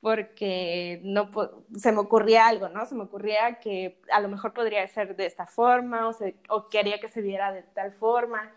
porque 0.00 1.00
no 1.02 1.28
se 1.74 1.90
me 1.90 1.98
ocurría 1.98 2.46
algo, 2.46 2.68
¿no? 2.68 2.86
Se 2.86 2.94
me 2.94 3.02
ocurría 3.02 3.58
que 3.58 4.00
a 4.12 4.20
lo 4.20 4.28
mejor 4.28 4.52
podría 4.52 4.86
ser 4.86 5.16
de 5.16 5.26
esta 5.26 5.46
forma 5.46 6.08
o, 6.08 6.14
o 6.48 6.68
quería 6.68 7.00
que 7.00 7.08
se 7.08 7.22
viera 7.22 7.52
de 7.52 7.62
tal 7.62 7.92
forma 7.92 8.52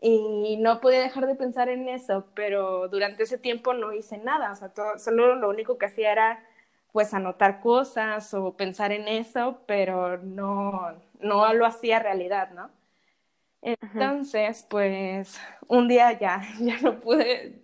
y 0.00 0.58
no 0.58 0.80
podía 0.80 1.00
dejar 1.00 1.26
de 1.26 1.34
pensar 1.34 1.68
en 1.70 1.88
eso, 1.88 2.26
pero 2.36 2.86
durante 2.88 3.24
ese 3.24 3.38
tiempo 3.38 3.74
no 3.74 3.92
hice 3.92 4.18
nada, 4.18 4.52
o 4.52 4.56
sea, 4.56 4.72
solo 4.98 5.34
lo 5.36 5.48
único 5.48 5.76
que 5.78 5.86
hacía 5.86 6.12
era 6.12 6.44
pues 6.92 7.14
anotar 7.14 7.60
cosas 7.60 8.32
o 8.34 8.56
pensar 8.56 8.92
en 8.92 9.08
eso, 9.08 9.60
pero 9.66 10.18
no, 10.18 10.92
no 11.20 11.52
lo 11.54 11.66
hacía 11.66 11.98
realidad, 11.98 12.50
¿no? 12.52 12.70
Entonces, 13.62 14.66
pues 14.68 15.40
un 15.68 15.88
día 15.88 16.18
ya, 16.18 16.42
ya 16.60 16.78
no 16.80 17.00
pude 17.00 17.62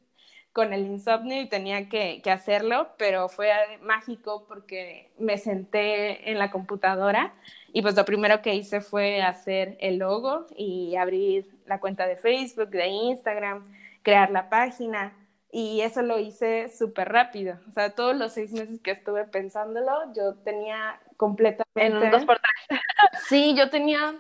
con 0.53 0.73
el 0.73 0.87
insomnio 0.87 1.41
y 1.41 1.49
tenía 1.49 1.89
que, 1.89 2.21
que, 2.23 2.31
hacerlo, 2.31 2.89
pero 2.99 3.29
fue 3.29 3.51
mágico 3.83 4.45
porque 4.49 5.13
me 5.19 5.39
senté 5.39 6.31
en 6.31 6.39
la 6.39 6.51
computadora 6.51 7.35
y 7.73 7.83
pues 7.83 7.95
lo 7.95 8.05
primero 8.05 8.43
que 8.43 8.55
hice 8.55 8.81
fue 8.81 9.23
hacer 9.23 9.77
el 9.81 9.99
logo 9.99 10.47
y 10.57 10.97
abrir 10.97 11.49
la 11.67 11.81
cuenta 11.81 12.07
de 12.07 12.17
Facebook, 12.17 12.71
de 12.71 12.89
Instagram, 12.89 13.63
crear 14.03 14.31
la 14.31 14.49
página 14.49 15.13
y 15.51 15.81
eso 15.81 16.03
lo 16.03 16.19
hice 16.19 16.69
súper 16.69 17.09
rápido. 17.11 17.59
O 17.69 17.73
sea, 17.73 17.95
todos 17.95 18.17
los 18.17 18.33
seis 18.33 18.53
meses 18.53 18.81
que 18.83 18.91
estuve 18.91 19.25
pensándolo, 19.25 20.13
yo 20.15 20.35
tenía 20.37 21.01
completamente... 21.17 21.87
En 21.87 21.97
un 21.97 22.11
dos 22.11 22.25
por 22.25 22.39
tres. 22.39 22.81
sí, 23.29 23.55
yo 23.57 23.71
tenía 23.71 24.15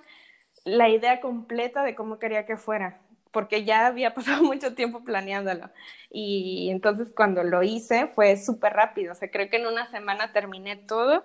la 0.65 0.89
idea 0.89 1.21
completa 1.21 1.83
de 1.83 1.95
cómo 1.95 2.19
quería 2.19 2.47
que 2.47 2.57
fuera 2.57 3.01
porque 3.31 3.65
ya 3.65 3.87
había 3.87 4.15
pasado 4.15 4.43
mucho 4.43 4.75
tiempo 4.75 5.05
planeándolo. 5.05 5.71
Y 6.11 6.71
entonces 6.71 7.13
cuando 7.15 7.43
lo 7.45 7.63
hice 7.63 8.09
fue 8.09 8.37
súper 8.37 8.73
rápido, 8.73 9.13
o 9.13 9.15
sea, 9.15 9.31
creo 9.31 9.51
que 9.51 9.57
en 9.57 9.67
una 9.67 9.87
semana 9.91 10.33
terminé 10.33 10.77
todo. 10.77 11.25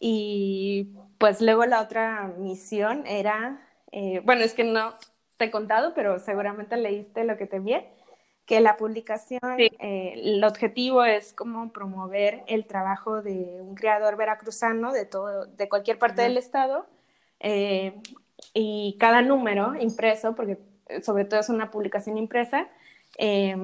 Y 0.00 0.94
pues 1.18 1.40
luego 1.40 1.64
la 1.66 1.80
otra 1.80 2.32
misión 2.38 3.06
era, 3.06 3.60
eh, 3.92 4.20
bueno, 4.24 4.42
es 4.42 4.54
que 4.54 4.64
no 4.64 4.94
te 5.36 5.44
he 5.46 5.50
contado, 5.50 5.94
pero 5.94 6.18
seguramente 6.18 6.76
leíste 6.76 7.24
lo 7.24 7.36
que 7.36 7.46
te 7.46 7.56
envié, 7.56 7.88
que 8.46 8.60
la 8.60 8.76
publicación, 8.76 9.40
eh, 9.58 10.14
el 10.16 10.42
objetivo 10.44 11.04
es 11.04 11.32
como 11.32 11.72
promover 11.72 12.42
el 12.48 12.66
trabajo 12.66 13.22
de 13.22 13.60
un 13.60 13.74
creador 13.74 14.16
veracruzano 14.16 14.92
de, 14.92 15.06
todo, 15.06 15.46
de 15.46 15.68
cualquier 15.68 15.98
parte 15.98 16.22
del 16.22 16.36
estado. 16.36 16.86
Eh, 17.40 17.94
y 18.54 18.96
cada 18.98 19.22
número 19.22 19.74
impreso, 19.76 20.34
porque 20.34 20.58
sobre 21.02 21.24
todo 21.24 21.40
es 21.40 21.48
una 21.48 21.70
publicación 21.70 22.18
impresa, 22.18 22.68
eh, 23.18 23.56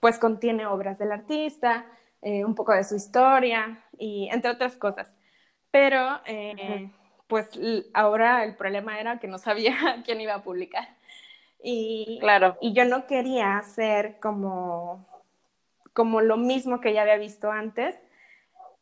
pues 0.00 0.18
contiene 0.18 0.66
obras 0.66 0.98
del 0.98 1.12
artista, 1.12 1.86
eh, 2.22 2.44
un 2.44 2.54
poco 2.54 2.72
de 2.72 2.84
su 2.84 2.96
historia 2.96 3.84
y 3.98 4.28
entre 4.32 4.50
otras 4.50 4.76
cosas. 4.76 5.14
Pero 5.70 6.20
eh, 6.26 6.90
pues 7.26 7.50
ahora 7.94 8.44
el 8.44 8.56
problema 8.56 9.00
era 9.00 9.18
que 9.18 9.28
no 9.28 9.38
sabía 9.38 9.74
quién 10.04 10.20
iba 10.20 10.34
a 10.34 10.42
publicar. 10.42 10.95
Y, 11.68 12.18
claro. 12.20 12.56
y 12.60 12.74
yo 12.74 12.84
no 12.84 13.06
quería 13.06 13.58
hacer 13.58 14.20
como, 14.20 15.04
como 15.92 16.20
lo 16.20 16.36
mismo 16.36 16.80
que 16.80 16.92
ya 16.92 17.02
había 17.02 17.16
visto 17.16 17.50
antes, 17.50 17.96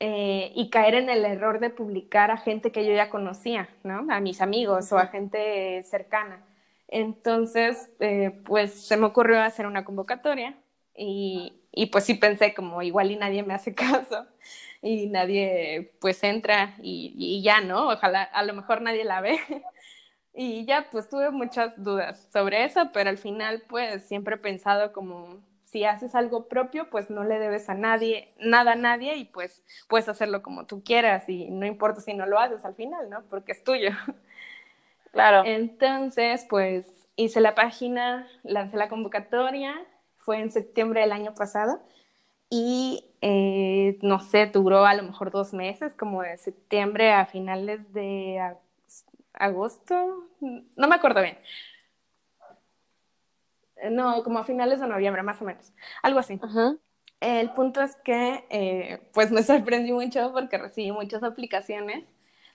y 0.00 0.68
caer 0.70 0.94
en 0.96 1.08
el 1.08 1.24
error 1.24 1.60
de 1.60 1.70
publicar 1.70 2.30
a 2.30 2.36
gente 2.36 2.72
que 2.72 2.84
yo 2.84 2.92
ya 2.92 3.08
conocía, 3.08 3.68
¿no? 3.84 4.06
A 4.10 4.20
mis 4.20 4.42
amigos 4.42 4.92
o 4.92 4.98
a 4.98 5.06
gente 5.06 5.82
cercana. 5.84 6.44
Entonces, 6.88 7.90
eh, 8.00 8.42
pues 8.44 8.86
se 8.86 8.98
me 8.98 9.06
ocurrió 9.06 9.40
hacer 9.40 9.66
una 9.66 9.84
convocatoria 9.84 10.54
y, 10.94 11.54
y, 11.72 11.86
pues 11.86 12.04
sí 12.04 12.14
pensé 12.14 12.52
como 12.52 12.82
igual 12.82 13.10
y 13.10 13.16
nadie 13.16 13.42
me 13.42 13.54
hace 13.54 13.74
caso 13.74 14.26
y 14.82 15.06
nadie 15.06 15.92
pues 16.00 16.22
entra 16.22 16.74
y, 16.82 17.14
y, 17.16 17.42
ya, 17.42 17.60
¿no? 17.62 17.88
Ojalá, 17.88 18.22
a 18.24 18.42
lo 18.42 18.52
mejor 18.52 18.82
nadie 18.82 19.04
la 19.04 19.22
ve. 19.22 19.38
Y 20.34 20.64
ya 20.66 20.88
pues 20.90 21.08
tuve 21.08 21.30
muchas 21.30 21.82
dudas 21.82 22.28
sobre 22.32 22.64
eso, 22.64 22.90
pero 22.92 23.10
al 23.10 23.18
final 23.18 23.62
pues 23.68 24.04
siempre 24.04 24.34
he 24.34 24.38
pensado 24.38 24.92
como 24.92 25.40
si 25.64 25.84
haces 25.84 26.14
algo 26.14 26.48
propio, 26.48 26.90
pues 26.90 27.10
no 27.10 27.24
le 27.24 27.38
debes 27.38 27.68
a 27.68 27.74
nadie, 27.74 28.28
nada 28.40 28.72
a 28.72 28.76
nadie 28.76 29.16
y 29.16 29.24
pues 29.26 29.62
puedes 29.88 30.08
hacerlo 30.08 30.42
como 30.42 30.66
tú 30.66 30.82
quieras 30.84 31.28
y 31.28 31.50
no 31.50 31.66
importa 31.66 32.00
si 32.00 32.14
no 32.14 32.26
lo 32.26 32.38
haces 32.38 32.64
al 32.64 32.74
final, 32.74 33.10
¿no? 33.10 33.22
Porque 33.28 33.52
es 33.52 33.64
tuyo. 33.64 33.90
Claro. 35.12 35.44
Entonces, 35.46 36.44
pues 36.50 36.86
hice 37.14 37.40
la 37.40 37.54
página, 37.54 38.26
lancé 38.42 38.76
la 38.76 38.88
convocatoria, 38.88 39.72
fue 40.18 40.40
en 40.40 40.50
septiembre 40.50 41.02
del 41.02 41.12
año 41.12 41.36
pasado 41.36 41.80
y 42.50 43.04
eh, 43.20 43.98
no 44.02 44.20
sé, 44.20 44.46
duró 44.46 44.86
a 44.86 44.94
lo 44.94 45.02
mejor 45.04 45.30
dos 45.30 45.52
meses, 45.52 45.94
como 45.94 46.22
de 46.22 46.36
septiembre 46.36 47.12
a 47.12 47.26
finales 47.26 47.92
de 47.92 48.40
agosto, 49.34 50.28
no 50.40 50.88
me 50.88 50.94
acuerdo 50.94 51.22
bien. 51.22 51.38
No, 53.90 54.22
como 54.22 54.38
a 54.38 54.44
finales 54.44 54.80
de 54.80 54.86
noviembre, 54.86 55.22
más 55.22 55.42
o 55.42 55.44
menos, 55.44 55.72
algo 56.02 56.18
así. 56.18 56.40
El 57.20 57.50
punto 57.50 57.82
es 57.82 57.96
que, 57.96 58.44
eh, 58.50 59.00
pues 59.12 59.30
me 59.30 59.42
sorprendí 59.44 59.92
mucho 59.92 60.32
porque 60.32 60.58
recibí 60.58 60.92
muchas 60.92 61.22
aplicaciones. 61.22 62.04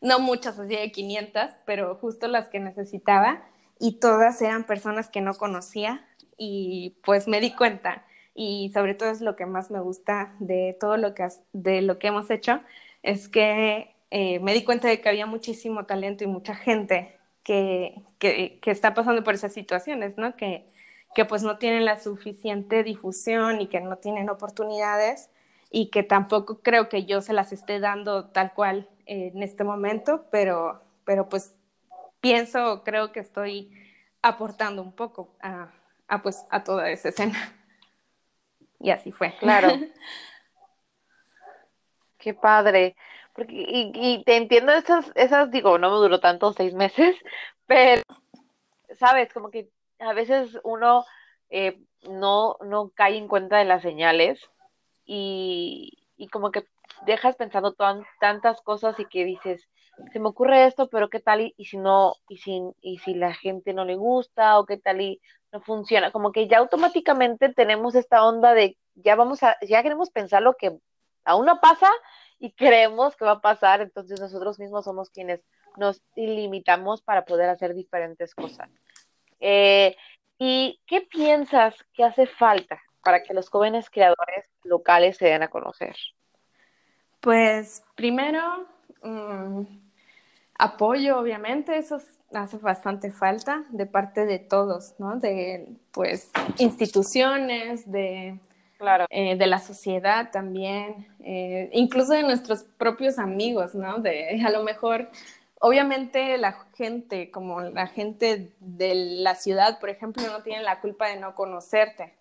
No 0.01 0.19
muchas, 0.19 0.57
así 0.59 0.75
de 0.75 0.91
500, 0.91 1.51
pero 1.65 1.95
justo 1.95 2.27
las 2.27 2.47
que 2.47 2.59
necesitaba. 2.59 3.43
Y 3.79 3.99
todas 3.99 4.41
eran 4.41 4.65
personas 4.65 5.09
que 5.09 5.21
no 5.21 5.33
conocía. 5.35 6.05
Y 6.37 6.97
pues 7.03 7.27
me 7.27 7.41
di 7.41 7.53
cuenta. 7.55 8.05
Y 8.33 8.71
sobre 8.73 8.93
todo 8.93 9.09
es 9.09 9.21
lo 9.21 9.35
que 9.35 9.45
más 9.45 9.71
me 9.71 9.81
gusta 9.81 10.35
de 10.39 10.77
todo 10.79 10.97
lo 10.97 11.13
que, 11.13 11.27
de 11.51 11.81
lo 11.81 11.99
que 11.99 12.07
hemos 12.07 12.29
hecho, 12.29 12.61
es 13.03 13.27
que 13.27 13.95
eh, 14.11 14.39
me 14.39 14.53
di 14.53 14.63
cuenta 14.63 14.87
de 14.87 15.01
que 15.01 15.09
había 15.09 15.25
muchísimo 15.25 15.85
talento 15.85 16.23
y 16.23 16.27
mucha 16.27 16.55
gente 16.55 17.17
que, 17.43 18.01
que, 18.17 18.59
que 18.61 18.71
está 18.71 18.93
pasando 18.93 19.23
por 19.23 19.33
esas 19.33 19.53
situaciones, 19.53 20.17
¿no? 20.17 20.35
Que, 20.35 20.65
que 21.15 21.25
pues 21.25 21.43
no 21.43 21.57
tienen 21.57 21.85
la 21.85 21.99
suficiente 21.99 22.83
difusión 22.83 23.61
y 23.61 23.67
que 23.67 23.81
no 23.81 23.97
tienen 23.97 24.29
oportunidades 24.29 25.29
y 25.71 25.89
que 25.89 26.03
tampoco 26.03 26.61
creo 26.61 26.89
que 26.89 27.05
yo 27.05 27.21
se 27.21 27.33
las 27.33 27.51
esté 27.51 27.79
dando 27.79 28.29
tal 28.29 28.53
cual 28.53 28.89
en 29.05 29.41
este 29.41 29.63
momento, 29.63 30.25
pero, 30.31 30.81
pero 31.03 31.29
pues 31.29 31.55
pienso, 32.21 32.83
creo 32.83 33.11
que 33.11 33.19
estoy 33.19 33.71
aportando 34.21 34.81
un 34.81 34.91
poco 34.91 35.35
a, 35.41 35.71
a, 36.07 36.21
pues, 36.21 36.45
a 36.49 36.63
toda 36.63 36.89
esa 36.91 37.09
escena. 37.09 37.55
Y 38.79 38.91
así 38.91 39.11
fue. 39.11 39.35
Claro. 39.39 39.69
Qué 42.17 42.33
padre. 42.33 42.95
Y, 43.47 44.23
te 44.25 44.37
entiendo 44.37 44.71
esas, 44.73 45.11
esas, 45.15 45.51
digo, 45.51 45.77
no 45.77 45.89
me 45.89 45.97
duró 45.97 46.19
tanto, 46.19 46.53
seis 46.53 46.73
meses, 46.73 47.15
pero, 47.65 48.03
sabes, 48.97 49.31
como 49.33 49.51
que 49.51 49.69
a 49.99 50.13
veces 50.13 50.57
uno 50.63 51.05
eh, 51.49 51.79
no, 52.03 52.57
no 52.65 52.89
cae 52.95 53.17
en 53.17 53.27
cuenta 53.27 53.57
de 53.57 53.65
las 53.65 53.81
señales 53.81 54.39
y, 55.05 55.97
y 56.17 56.27
como 56.27 56.51
que 56.51 56.65
dejas 57.05 57.35
pensando 57.35 57.75
tantas 58.19 58.61
cosas 58.61 58.99
y 58.99 59.05
que 59.05 59.25
dices, 59.25 59.67
se 60.11 60.19
me 60.19 60.29
ocurre 60.29 60.65
esto, 60.65 60.89
pero 60.89 61.09
qué 61.09 61.19
tal 61.19 61.41
y, 61.41 61.53
y, 61.57 61.65
si 61.65 61.77
no, 61.77 62.15
y 62.27 62.37
si, 62.37 62.61
y 62.81 62.99
si 62.99 63.13
la 63.13 63.33
gente 63.33 63.73
no 63.73 63.85
le 63.85 63.95
gusta, 63.95 64.59
o 64.59 64.65
qué 64.65 64.77
tal 64.77 65.01
y 65.01 65.21
no 65.51 65.61
funciona, 65.61 66.11
como 66.11 66.31
que 66.31 66.47
ya 66.47 66.59
automáticamente 66.59 67.53
tenemos 67.53 67.95
esta 67.95 68.23
onda 68.23 68.53
de 68.53 68.77
ya 68.95 69.15
vamos 69.15 69.43
a, 69.43 69.57
ya 69.67 69.81
queremos 69.81 70.09
pensar 70.11 70.41
lo 70.41 70.55
que 70.55 70.77
aún 71.23 71.45
no 71.45 71.59
pasa 71.59 71.89
y 72.39 72.51
creemos 72.53 73.15
que 73.15 73.25
va 73.25 73.31
a 73.31 73.41
pasar, 73.41 73.81
entonces 73.81 74.19
nosotros 74.19 74.59
mismos 74.59 74.85
somos 74.85 75.09
quienes 75.09 75.41
nos 75.77 76.01
limitamos 76.15 77.01
para 77.01 77.25
poder 77.25 77.49
hacer 77.49 77.73
diferentes 77.73 78.33
cosas. 78.33 78.69
Eh, 79.39 79.95
¿Y 80.37 80.79
qué 80.87 81.01
piensas 81.01 81.75
que 81.93 82.03
hace 82.03 82.25
falta 82.25 82.81
para 83.03 83.23
que 83.23 83.33
los 83.33 83.49
jóvenes 83.49 83.89
creadores 83.89 84.45
locales 84.63 85.17
se 85.17 85.25
den 85.25 85.43
a 85.43 85.49
conocer? 85.49 85.95
Pues 87.19 87.83
primero, 87.95 88.65
um, 89.03 89.65
apoyo, 90.57 91.19
obviamente, 91.19 91.77
eso 91.77 92.01
hace 92.33 92.57
bastante 92.57 93.11
falta 93.11 93.65
de 93.69 93.85
parte 93.85 94.25
de 94.25 94.39
todos, 94.39 94.95
¿no? 94.97 95.17
De, 95.17 95.67
pues, 95.91 96.31
instituciones, 96.57 97.89
de, 97.91 98.39
claro. 98.79 99.05
eh, 99.09 99.35
de 99.35 99.47
la 99.47 99.59
sociedad 99.59 100.31
también, 100.31 101.07
eh, 101.19 101.69
incluso 101.73 102.13
de 102.13 102.23
nuestros 102.23 102.63
propios 102.63 103.19
amigos, 103.19 103.75
¿no? 103.75 103.99
De 103.99 104.41
a 104.43 104.49
lo 104.49 104.63
mejor 104.63 105.09
obviamente 105.59 106.37
la 106.37 106.53
gente, 106.75 107.29
como 107.29 107.61
la 107.61 107.87
gente 107.87 108.53
de 108.59 108.95
la 108.95 109.35
ciudad, 109.35 109.79
por 109.79 109.89
ejemplo, 109.89 110.23
no 110.27 110.41
tiene 110.41 110.63
la 110.63 110.79
culpa 110.79 111.07
de 111.07 111.17
no 111.17 111.35
conocerte, 111.35 112.15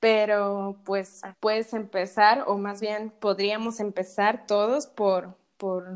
pero 0.00 0.76
pues 0.84 1.22
ah. 1.22 1.36
puedes 1.38 1.72
empezar, 1.74 2.44
o 2.46 2.58
más 2.58 2.80
bien 2.80 3.12
podríamos 3.20 3.78
empezar 3.78 4.46
todos 4.46 4.86
por, 4.86 5.36
por, 5.58 5.86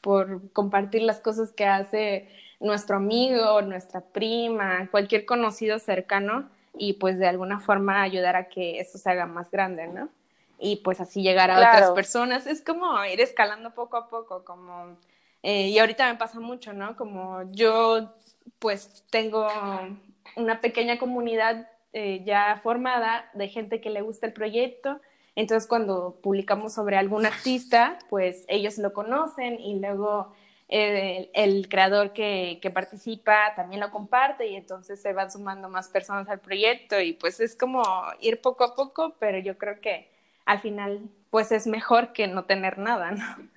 por 0.00 0.50
compartir 0.52 1.02
las 1.02 1.18
cosas 1.20 1.52
que 1.52 1.66
hace 1.66 2.28
nuestro 2.60 2.96
amigo, 2.96 3.60
nuestra 3.62 4.00
prima, 4.00 4.88
cualquier 4.90 5.26
conocido 5.26 5.78
cercano 5.78 6.48
y 6.74 6.94
pues 6.94 7.18
de 7.18 7.26
alguna 7.26 7.60
forma 7.60 8.02
ayudar 8.02 8.36
a 8.36 8.48
que 8.48 8.80
eso 8.80 8.98
se 8.98 9.10
haga 9.10 9.26
más 9.26 9.50
grande, 9.50 9.88
¿no? 9.88 10.08
Y 10.58 10.76
pues 10.76 11.00
así 11.00 11.22
llegar 11.22 11.50
a 11.50 11.56
claro. 11.56 11.76
otras 11.76 11.90
personas. 11.90 12.46
Es 12.46 12.62
como 12.62 13.04
ir 13.04 13.20
escalando 13.20 13.74
poco 13.74 13.96
a 13.96 14.08
poco, 14.08 14.44
como 14.44 14.96
eh, 15.42 15.68
y 15.68 15.78
ahorita 15.78 16.10
me 16.10 16.18
pasa 16.18 16.40
mucho, 16.40 16.72
¿no? 16.72 16.96
Como 16.96 17.42
yo, 17.52 18.12
pues, 18.58 19.04
tengo 19.10 19.48
una 20.36 20.60
pequeña 20.60 20.98
comunidad 20.98 21.68
eh, 21.92 22.22
ya 22.24 22.60
formada 22.62 23.28
de 23.34 23.48
gente 23.48 23.80
que 23.80 23.90
le 23.90 24.02
gusta 24.02 24.26
el 24.26 24.32
proyecto. 24.32 25.00
Entonces, 25.34 25.68
cuando 25.68 26.18
publicamos 26.22 26.74
sobre 26.74 26.96
algún 26.96 27.26
artista, 27.26 27.98
pues 28.08 28.44
ellos 28.48 28.78
lo 28.78 28.92
conocen 28.92 29.58
y 29.60 29.78
luego 29.80 30.32
eh, 30.74 31.30
el, 31.34 31.68
creador 31.68 32.14
que, 32.14 32.58
que, 32.62 32.70
participa 32.70 33.54
también 33.54 33.82
lo 33.82 33.90
comparte 33.90 34.46
y 34.46 34.56
entonces 34.56 35.02
se 35.02 35.12
van 35.12 35.30
sumando 35.30 35.68
más 35.68 35.88
personas 35.88 36.26
al 36.30 36.40
proyecto 36.40 36.98
y 36.98 37.12
pues 37.12 37.40
es 37.40 37.54
como 37.54 37.82
ir 38.20 38.40
poco 38.40 38.64
a 38.64 38.74
poco, 38.74 39.14
pero 39.18 39.38
yo 39.38 39.58
creo 39.58 39.82
que 39.82 40.10
al 40.46 40.60
final 40.60 41.02
pues 41.28 41.52
es 41.52 41.66
mejor 41.66 42.14
que 42.14 42.26
no 42.26 42.46
tener 42.46 42.78
nada, 42.78 43.10
¿no? 43.10 43.50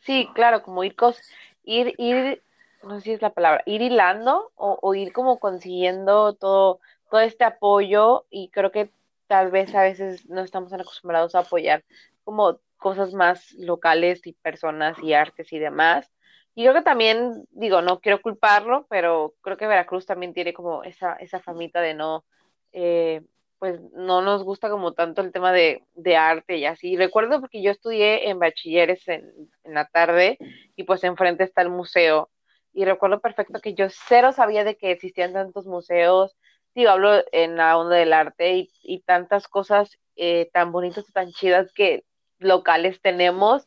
Sí, 0.00 0.26
claro, 0.34 0.62
como 0.62 0.82
ir, 0.84 0.96
cos 0.96 1.20
ir, 1.64 1.92
ir, 1.98 2.42
no 2.82 2.96
sé 2.96 3.02
si 3.02 3.12
es 3.12 3.20
la 3.20 3.34
palabra, 3.34 3.62
ir 3.66 3.82
hilando 3.82 4.52
o, 4.54 4.78
o, 4.80 4.94
ir 4.94 5.12
como 5.12 5.38
consiguiendo 5.38 6.32
todo, 6.32 6.80
todo 7.10 7.20
este 7.20 7.44
apoyo 7.44 8.24
y 8.30 8.48
creo 8.48 8.72
que 8.72 8.90
tal 9.26 9.50
vez 9.50 9.74
a 9.74 9.82
veces 9.82 10.26
no 10.30 10.40
estamos 10.40 10.72
acostumbrados 10.72 11.34
a 11.34 11.40
apoyar 11.40 11.84
como 12.24 12.58
cosas 12.78 13.12
más 13.12 13.52
locales 13.52 14.26
y 14.26 14.32
personas 14.32 14.98
y 15.02 15.12
artes 15.12 15.52
y 15.52 15.58
demás. 15.58 16.10
Y 16.54 16.62
creo 16.64 16.74
que 16.74 16.82
también, 16.82 17.46
digo, 17.50 17.80
no 17.82 18.00
quiero 18.00 18.20
culparlo, 18.20 18.86
pero 18.90 19.34
creo 19.40 19.56
que 19.56 19.66
Veracruz 19.66 20.06
también 20.06 20.34
tiene 20.34 20.52
como 20.52 20.82
esa, 20.84 21.14
esa 21.14 21.40
famita 21.40 21.80
de 21.80 21.94
no, 21.94 22.24
eh, 22.72 23.22
pues 23.58 23.80
no 23.92 24.22
nos 24.22 24.42
gusta 24.42 24.68
como 24.68 24.92
tanto 24.92 25.22
el 25.22 25.32
tema 25.32 25.52
de, 25.52 25.84
de, 25.94 26.16
arte 26.16 26.58
y 26.58 26.66
así. 26.66 26.96
Recuerdo 26.96 27.40
porque 27.40 27.62
yo 27.62 27.70
estudié 27.70 28.28
en 28.28 28.38
bachilleres 28.38 29.06
en, 29.08 29.32
la 29.64 29.86
tarde 29.86 30.36
y 30.76 30.84
pues 30.84 31.04
enfrente 31.04 31.44
está 31.44 31.62
el 31.62 31.70
museo. 31.70 32.30
Y 32.74 32.84
recuerdo 32.84 33.20
perfecto 33.20 33.60
que 33.60 33.74
yo 33.74 33.86
cero 33.90 34.32
sabía 34.32 34.64
de 34.64 34.76
que 34.76 34.90
existían 34.90 35.32
tantos 35.32 35.66
museos. 35.66 36.36
Digo, 36.74 36.90
hablo 36.90 37.22
en 37.32 37.56
la 37.56 37.78
onda 37.78 37.96
del 37.96 38.12
arte 38.12 38.56
y, 38.56 38.70
y 38.82 39.00
tantas 39.02 39.48
cosas 39.48 39.98
eh, 40.16 40.50
tan 40.52 40.72
bonitas 40.72 41.08
y 41.08 41.12
tan 41.12 41.30
chidas 41.30 41.72
que 41.72 42.04
locales 42.38 43.00
tenemos. 43.00 43.66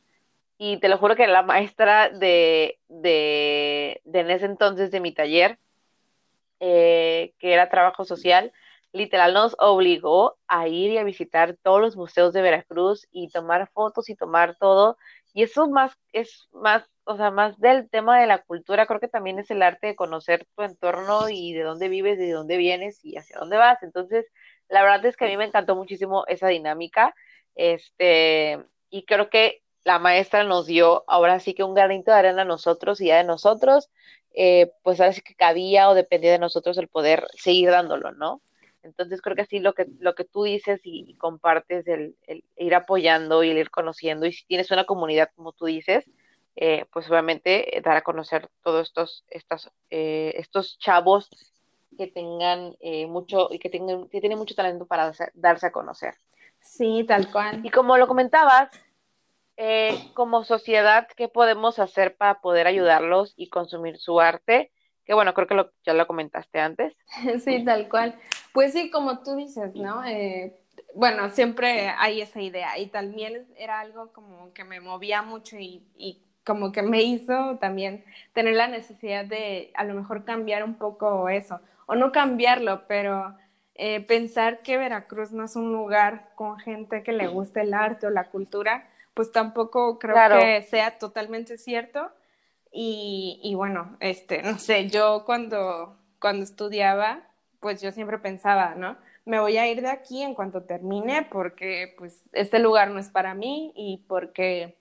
Y 0.57 0.77
te 0.79 0.87
lo 0.87 0.97
juro 0.97 1.15
que 1.15 1.27
la 1.27 1.43
maestra 1.43 2.09
de, 2.09 2.79
de, 2.87 4.01
de 4.05 4.19
en 4.19 4.31
ese 4.31 4.45
entonces 4.45 4.91
de 4.91 5.01
mi 5.01 5.13
taller, 5.13 5.59
eh, 6.59 7.33
que 7.39 7.53
era 7.53 7.69
trabajo 7.69 8.05
social, 8.05 8.53
literal 8.95 9.33
nos 9.33 9.55
obligó 9.59 10.37
a 10.47 10.67
ir 10.69 10.91
y 10.91 10.97
a 10.97 11.03
visitar 11.03 11.57
todos 11.61 11.81
los 11.81 11.97
museos 11.97 12.31
de 12.33 12.41
Veracruz 12.41 13.07
y 13.11 13.27
tomar 13.27 13.69
fotos 13.73 14.09
y 14.09 14.15
tomar 14.15 14.55
todo. 14.57 14.97
Y 15.33 15.43
eso 15.43 15.67
más 15.67 15.97
es 16.13 16.47
más, 16.53 16.89
o 17.03 17.17
sea, 17.17 17.29
más 17.29 17.59
del 17.59 17.89
tema 17.89 18.21
de 18.21 18.27
la 18.27 18.41
cultura, 18.41 18.85
creo 18.85 19.01
que 19.01 19.09
también 19.09 19.37
es 19.37 19.51
el 19.51 19.61
arte 19.61 19.87
de 19.87 19.95
conocer 19.97 20.47
tu 20.55 20.63
entorno 20.63 21.27
y 21.29 21.51
de 21.51 21.63
dónde 21.63 21.89
vives, 21.89 22.17
de 22.17 22.31
dónde 22.31 22.55
vienes 22.55 23.03
y 23.03 23.17
hacia 23.17 23.37
dónde 23.37 23.57
vas. 23.57 23.83
Entonces, 23.83 24.25
la 24.69 24.81
verdad 24.81 25.05
es 25.05 25.17
que 25.17 25.25
a 25.25 25.27
mí 25.27 25.35
me 25.35 25.43
encantó 25.43 25.75
muchísimo 25.75 26.23
esa 26.27 26.47
dinámica. 26.47 27.13
Este, 27.55 28.65
y 28.89 29.03
creo 29.03 29.29
que 29.29 29.61
la 29.86 30.00
maestra 30.00 30.43
nos 30.43 30.65
dio 30.65 31.06
ahora 31.08 31.39
sí 31.39 31.54
que 31.54 31.63
un 31.63 31.74
granito 31.74 32.12
de 32.12 32.17
arena 32.17 32.41
a 32.41 32.45
nosotros 32.45 33.00
y 33.00 33.08
ya 33.08 33.17
de 33.17 33.24
nosotros, 33.24 33.89
eh, 34.34 34.74
pues 34.84 35.00
ahora 35.00 35.13
sí 35.13 35.21
que 35.21 35.36
cabía 35.36 35.89
o 35.89 35.93
dependía 35.93 36.32
de 36.32 36.39
nosotros 36.39 36.78
el 36.78 36.89
poder 36.89 37.28
seguir 37.36 37.69
dándolo, 37.69 38.12
¿no? 38.12 38.41
Entonces 38.84 39.21
creo 39.21 39.36
que 39.36 39.43
así 39.43 39.60
lo 39.60 39.74
que, 39.74 39.88
lo 40.00 40.13
que 40.13 40.26
tú 40.26 40.43
dices 40.43 40.82
y, 40.84 41.15
compartes, 41.15 41.88
el, 41.88 42.17
el, 42.28 42.43
ir 42.58 42.76
apoyando 42.76 43.43
y 43.43 43.52
el 43.52 43.58
ir 43.58 43.71
conociendo, 43.71 44.26
y 44.26 44.34
si 44.34 44.45
tienes 44.45 44.69
una 44.69 44.84
comunidad 44.84 45.30
como 45.36 45.54
tú 45.54 45.65
dices, 45.65 46.06
eh, 46.56 46.86
pues 46.91 47.10
obviamente 47.10 47.78
eh, 47.78 47.82
dar 47.82 47.98
a 47.98 48.02
conocer 48.02 48.50
todos 48.63 48.88
estos, 48.88 49.26
estas, 49.30 49.71
eh, 49.89 50.34
estos 50.38 50.78
chavos 50.80 51.30
que 51.98 52.08
tengan 52.08 52.76
eh, 52.80 53.08
mucho 53.08 53.50
y 53.52 53.60
que, 53.60 53.69
tengan, 53.69 54.08
que 54.08 54.19
tienen 54.19 54.38
mucho 54.38 54.56
talento 54.56 54.86
para 54.86 55.06
darse, 55.06 55.32
darse, 55.34 55.67
a 55.67 55.71
conocer. 55.71 56.15
Sí, 56.62 57.06
tal 57.08 57.32
cual. 57.32 57.65
Y 57.65 57.69
como 57.69 57.98
lo 57.98 58.08
comentabas, 58.08 58.69
como 60.13 60.43
sociedad, 60.43 61.07
¿qué 61.15 61.27
podemos 61.27 61.79
hacer 61.79 62.15
para 62.17 62.41
poder 62.41 62.67
ayudarlos 62.67 63.33
y 63.37 63.49
consumir 63.49 63.97
su 63.97 64.19
arte? 64.19 64.71
Que 65.05 65.13
bueno, 65.13 65.33
creo 65.33 65.47
que 65.47 65.55
lo, 65.55 65.71
ya 65.85 65.93
lo 65.93 66.07
comentaste 66.07 66.59
antes. 66.59 66.93
Sí, 67.43 67.63
tal 67.63 67.89
cual. 67.89 68.15
Pues 68.53 68.73
sí, 68.73 68.89
como 68.89 69.21
tú 69.23 69.35
dices, 69.35 69.75
¿no? 69.75 70.03
Eh, 70.05 70.57
bueno, 70.95 71.29
siempre 71.29 71.89
hay 71.89 72.21
esa 72.21 72.41
idea 72.41 72.77
y 72.77 72.87
también 72.87 73.47
era 73.57 73.81
algo 73.81 74.11
como 74.13 74.53
que 74.53 74.63
me 74.63 74.79
movía 74.79 75.21
mucho 75.21 75.57
y, 75.57 75.83
y, 75.97 76.21
como 76.45 76.71
que 76.71 76.83
me 76.83 77.01
hizo 77.01 77.57
también 77.59 78.05
tener 78.33 78.53
la 78.53 78.67
necesidad 78.67 79.25
de 79.25 79.71
a 79.73 79.83
lo 79.83 79.95
mejor 79.95 80.25
cambiar 80.25 80.63
un 80.63 80.75
poco 80.75 81.27
eso, 81.27 81.59
o 81.87 81.95
no 81.95 82.11
cambiarlo, 82.11 82.83
pero 82.87 83.35
eh, 83.73 84.01
pensar 84.01 84.59
que 84.59 84.77
Veracruz 84.77 85.31
no 85.31 85.45
es 85.45 85.55
un 85.55 85.71
lugar 85.73 86.29
con 86.35 86.59
gente 86.59 87.01
que 87.01 87.13
le 87.13 87.27
guste 87.27 87.61
el 87.61 87.73
arte 87.73 88.05
o 88.05 88.11
la 88.11 88.25
cultura, 88.25 88.83
pues 89.15 89.32
tampoco 89.32 89.97
creo 89.97 90.13
claro. 90.13 90.39
que 90.39 90.62
sea 90.62 90.99
totalmente 90.99 91.58
cierto. 91.58 92.12
Y, 92.71 93.39
y 93.41 93.56
bueno, 93.56 93.97
este, 93.99 94.43
no 94.43 94.60
sé, 94.60 94.89
yo 94.89 95.23
cuando, 95.25 95.97
cuando 96.19 96.43
estudiaba, 96.43 97.23
pues 97.60 97.82
yo 97.82 97.91
siempre 97.91 98.19
pensaba, 98.19 98.75
¿no? 98.75 98.97
me 99.25 99.39
voy 99.39 99.58
a 99.58 99.67
ir 99.67 99.82
de 99.82 99.89
aquí 99.89 100.21
en 100.21 100.36
cuanto 100.36 100.62
termine 100.63 101.28
porque 101.32 101.95
pues 101.97 102.21
este 102.32 102.60
lugar 102.60 102.91
no 102.91 102.99
es 102.99 103.10
para 103.10 103.34
mí 103.34 103.73
y 103.75 104.06
porque 104.08 104.78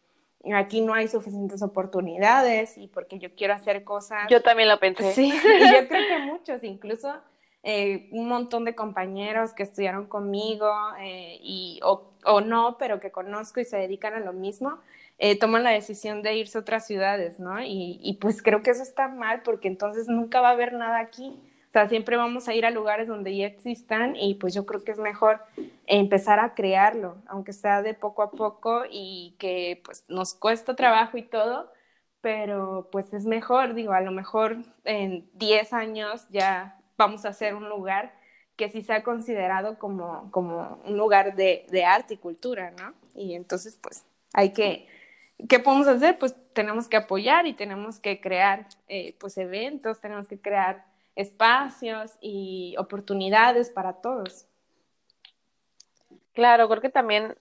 aquí 0.55 0.83
no 0.83 0.92
hay 0.92 1.09
suficientes 1.09 1.62
oportunidades 1.62 2.77
y 2.77 2.88
porque 2.88 3.18
yo 3.18 3.35
quiero 3.35 3.55
hacer 3.55 3.85
cosas. 3.85 4.27
Yo 4.29 4.42
también 4.42 4.68
lo 4.68 4.79
pensé. 4.79 5.14
Sí, 5.14 5.33
yo 5.73 5.88
creo 5.88 6.07
que 6.07 6.18
muchos, 6.27 6.62
incluso 6.62 7.14
eh, 7.64 8.09
un 8.12 8.29
montón 8.29 8.64
de 8.64 8.74
compañeros 8.74 9.53
que 9.53 9.64
estudiaron 9.64 10.07
conmigo 10.07 10.70
eh, 11.00 11.38
y, 11.42 11.81
o, 11.83 12.12
o, 12.24 12.40
no, 12.40 12.77
pero 12.79 13.00
que 13.00 13.11
conozco 13.11 13.61
y 13.61 13.64
se 13.64 13.79
dedican 13.79 14.14
a 14.14 14.20
lo 14.20 14.33
mismo, 14.33 14.79
eh, 15.18 15.38
toman 15.38 15.64
la 15.64 15.70
decisión 15.70 16.22
de 16.22 16.37
irse 16.37 16.59
a 16.59 16.61
otras 16.61 16.87
ciudades, 16.87 17.40
¿no? 17.40 17.57
Y, 17.62 18.18
pues 18.20 18.42
creo 18.42 18.62
que 18.62 18.70
eso 18.70 18.83
está 18.83 19.09
mal 19.09 19.42
porque 19.42 19.68
entonces 19.68 20.09
nunca 20.09 20.40
va 20.40 20.50
a 20.50 20.53
haber 20.53 20.74
nada 20.74 21.00
aquí 21.00 21.37
sea, 21.74 21.88
siempre 21.88 22.16
vamos 22.16 22.48
a 22.48 22.55
ir 22.55 22.64
a 22.66 22.70
lugares 22.70 23.09
donde 23.09 23.37
ya 23.37 23.46
existan 23.46 24.14
y 24.16 24.35
pues 24.37 24.55
yo 24.55 24.64
creo 24.64 24.85
que 24.85 24.92
es 24.92 24.98
mejor 24.98 25.40
empezar 25.87 26.38
a 26.38 26.55
crearlo, 26.55 27.16
aunque 27.27 27.53
sea 27.53 27.83
de 27.83 27.94
poco 27.94 28.22
a 28.22 28.31
poco 28.31 28.85
y 28.88 29.35
que 29.40 29.83
pues 29.85 30.05
nos 30.09 30.35
cuesta 30.35 30.77
trabajo 30.77 31.18
y 31.18 31.22
todo, 31.22 31.72
pero 32.20 32.88
pues 32.92 33.12
es 33.12 33.27
mejor, 33.27 33.74
digo, 33.74 33.92
a 33.92 34.00
lo 34.03 34.12
mejor 34.12 34.59
en 34.85 35.29
10 35.35 35.72
años 35.72 36.27
ya 36.31 36.79
vamos 36.96 37.24
a 37.24 37.30
hacer 37.30 37.54
un 37.54 37.68
lugar 37.68 38.14
que 38.57 38.68
sí 38.68 38.83
sea 38.83 39.02
considerado 39.02 39.78
como, 39.78 40.30
como 40.30 40.80
un 40.85 40.96
lugar 40.96 41.35
de, 41.35 41.66
de 41.70 41.85
arte 41.85 42.14
y 42.14 42.18
cultura, 42.18 42.72
¿no? 42.72 42.94
Y 43.14 43.35
entonces 43.35 43.78
pues 43.80 44.04
hay 44.33 44.52
que, 44.52 44.87
¿qué 45.48 45.59
podemos 45.59 45.88
hacer? 45.88 46.18
Pues 46.18 46.35
tenemos 46.52 46.88
que 46.88 46.96
apoyar 46.96 47.46
y 47.46 47.54
tenemos 47.54 47.98
que 47.98 48.20
crear 48.20 48.68
eh, 48.88 49.16
pues 49.18 49.37
eventos, 49.38 50.00
tenemos 50.00 50.28
que 50.28 50.40
crear 50.40 50.85
espacios 51.16 52.12
y 52.20 52.74
oportunidades 52.78 53.70
para 53.70 53.94
todos. 53.94 54.46
Claro, 56.33 56.68
creo 56.68 56.80
que 56.80 56.90
también 56.90 57.37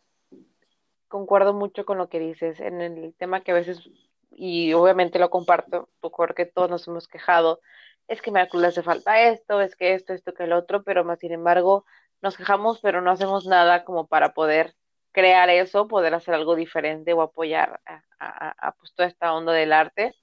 concuerdo 1.08 1.54
mucho 1.54 1.86
con 1.86 1.98
lo 1.98 2.10
que 2.10 2.20
dices 2.20 2.60
en 2.60 2.82
el 2.82 3.14
tema 3.16 3.42
que 3.42 3.52
a 3.52 3.56
veces, 3.56 3.90
y 4.32 4.74
obviamente 4.74 5.20
lo 5.20 5.30
comparto, 5.30 5.90
porque 6.00 6.46
todos 6.46 6.70
nos 6.70 6.88
hemos 6.88 7.08
quejado, 7.08 7.60
es 8.08 8.22
que 8.22 8.32
me 8.32 8.48
le 8.52 8.68
hace 8.68 8.84
falta 8.84 9.22
esto, 9.22 9.62
es 9.62 9.76
que 9.76 9.94
esto, 9.94 10.14
esto, 10.14 10.34
que 10.34 10.44
el 10.44 10.54
otro, 10.54 10.84
pero 10.84 11.04
más 11.04 11.20
sin 11.20 11.32
embargo 11.32 11.86
nos 12.22 12.38
quejamos, 12.38 12.80
pero 12.82 13.02
no 13.02 13.12
hacemos 13.12 13.46
nada 13.46 13.84
como 13.84 14.08
para 14.08 14.34
poder 14.34 14.74
crear 15.12 15.50
eso, 15.50 15.88
poder 15.88 16.14
hacer 16.14 16.34
algo 16.34 16.56
diferente 16.56 17.14
o 17.14 17.22
apoyar 17.22 17.82
a, 17.86 18.04
a, 18.20 18.68
a 18.68 18.72
pues, 18.74 18.94
toda 18.94 19.08
esta 19.08 19.34
onda 19.34 19.54
del 19.54 19.74
arte. 19.74 20.14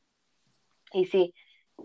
Y 0.92 1.06
sí, 1.06 1.34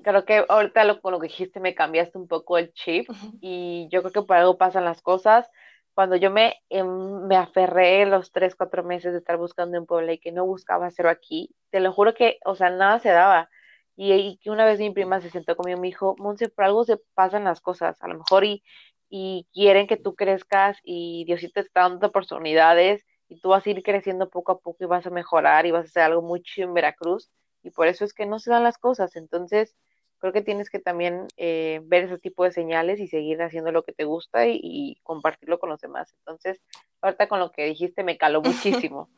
creo 0.04 0.26
que 0.26 0.46
ahorita 0.48 0.84
lo, 0.84 1.02
con 1.02 1.14
lo 1.14 1.20
que 1.20 1.28
dijiste 1.28 1.60
me 1.60 1.76
cambiaste 1.76 2.18
un 2.18 2.28
poco 2.28 2.58
el 2.58 2.74
chip 2.74 3.10
y 3.42 3.88
yo 3.92 4.02
creo 4.02 4.12
que 4.12 4.22
por 4.22 4.38
algo 4.38 4.58
pasan 4.58 4.86
las 4.86 5.02
cosas. 5.02 5.50
Cuando 5.94 6.18
yo 6.18 6.30
me, 6.30 6.62
em, 6.70 7.26
me 7.28 7.38
aferré 7.38 8.06
los 8.06 8.32
tres, 8.32 8.56
cuatro 8.56 8.84
meses 8.84 9.14
de 9.14 9.20
estar 9.20 9.38
buscando 9.38 9.78
en 9.78 9.86
Puebla 9.86 10.14
y 10.14 10.20
que 10.20 10.32
no 10.32 10.46
buscaba 10.46 10.88
hacerlo 10.88 11.12
aquí, 11.12 11.56
te 11.70 11.80
lo 11.80 11.94
juro 11.94 12.14
que, 12.14 12.40
o 12.46 12.56
sea, 12.56 12.70
nada 12.70 13.00
se 13.00 13.10
daba. 13.10 13.50
Y, 13.96 14.38
que 14.44 14.50
una 14.50 14.66
vez 14.66 14.80
mi 14.80 14.92
prima 14.92 15.22
se 15.22 15.30
sentó 15.30 15.56
conmigo 15.56 15.78
y 15.78 15.82
me 15.82 15.88
dijo, 15.88 16.16
Monse, 16.20 16.50
por 16.50 16.66
algo 16.66 16.84
se 16.84 16.98
pasan 17.14 17.46
las 17.46 17.62
cosas, 17.62 18.02
a 18.02 18.08
lo 18.08 18.18
mejor 18.18 18.44
y, 18.44 18.64
y 19.10 19.48
quieren 19.54 19.88
que 19.88 19.98
tú 19.98 20.16
crezcas 20.16 20.78
y 20.84 21.24
Diosito 21.26 21.54
te 21.56 21.68
está 21.68 21.82
dando 21.82 22.08
oportunidades 22.08 23.06
y 23.30 23.40
tú 23.40 23.50
vas 23.50 23.66
a 23.66 23.70
ir 23.70 23.82
creciendo 23.84 24.30
poco 24.30 24.52
a 24.52 24.60
poco 24.60 24.84
y 24.84 24.88
vas 24.88 25.06
a 25.08 25.12
mejorar 25.12 25.66
y 25.66 25.72
vas 25.72 25.86
a 25.86 25.88
hacer 25.88 26.04
algo 26.04 26.22
muy 26.22 26.42
chido 26.42 26.68
en 26.68 26.74
Veracruz 26.74 27.30
y 27.64 27.72
por 27.72 27.88
eso 27.88 28.06
es 28.06 28.14
que 28.14 28.26
no 28.26 28.40
se 28.40 28.52
dan 28.52 28.64
las 28.64 28.78
cosas. 28.78 29.16
Entonces, 29.16 29.76
creo 30.20 30.32
que 30.32 30.42
tienes 30.42 30.70
que 30.70 30.80
también 30.80 31.28
eh, 31.38 31.82
ver 31.84 32.04
ese 32.04 32.20
tipo 32.20 32.44
de 32.44 32.52
señales 32.52 33.00
y 33.00 33.08
seguir 33.08 33.42
haciendo 33.42 33.72
lo 33.72 33.84
que 33.84 33.92
te 33.92 34.04
gusta 34.04 34.48
y, 34.48 34.98
compartirlo 35.04 35.60
con 35.60 35.70
los 35.70 35.82
demás. 35.82 36.14
Entonces, 36.20 36.62
ahorita 37.02 37.28
con 37.28 37.40
lo 37.40 37.52
que 37.52 37.66
dijiste 37.66 38.04
me 38.04 38.18
caló 38.18 38.42
muchísimo. 38.92 39.10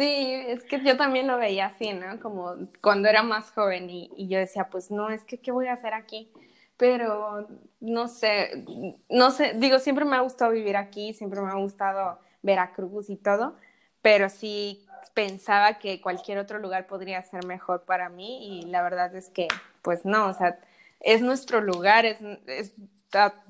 Sí, 0.00 0.32
es 0.32 0.62
que 0.64 0.82
yo 0.82 0.96
también 0.96 1.26
lo 1.26 1.36
veía 1.36 1.66
así, 1.66 1.92
¿no? 1.92 2.18
Como 2.20 2.54
cuando 2.80 3.06
era 3.06 3.22
más 3.22 3.50
joven 3.50 3.90
y, 3.90 4.10
y 4.16 4.28
yo 4.28 4.38
decía, 4.38 4.68
pues 4.70 4.90
no, 4.90 5.10
es 5.10 5.24
que, 5.24 5.36
¿qué 5.38 5.52
voy 5.52 5.66
a 5.66 5.74
hacer 5.74 5.92
aquí? 5.92 6.32
Pero 6.78 7.46
no 7.80 8.08
sé, 8.08 8.64
no 9.10 9.30
sé, 9.30 9.52
digo, 9.56 9.78
siempre 9.78 10.06
me 10.06 10.16
ha 10.16 10.20
gustado 10.20 10.52
vivir 10.52 10.78
aquí, 10.78 11.12
siempre 11.12 11.42
me 11.42 11.50
ha 11.50 11.56
gustado 11.56 12.18
Veracruz 12.40 13.10
y 13.10 13.16
todo, 13.16 13.56
pero 14.00 14.30
sí 14.30 14.86
pensaba 15.12 15.78
que 15.78 16.00
cualquier 16.00 16.38
otro 16.38 16.58
lugar 16.60 16.86
podría 16.86 17.20
ser 17.20 17.44
mejor 17.44 17.82
para 17.84 18.08
mí 18.08 18.60
y 18.62 18.62
la 18.70 18.82
verdad 18.82 19.14
es 19.14 19.28
que 19.28 19.48
pues 19.82 20.06
no, 20.06 20.28
o 20.28 20.32
sea, 20.32 20.58
es 21.00 21.20
nuestro 21.20 21.60
lugar, 21.60 22.06
es, 22.06 22.22
es 22.46 22.72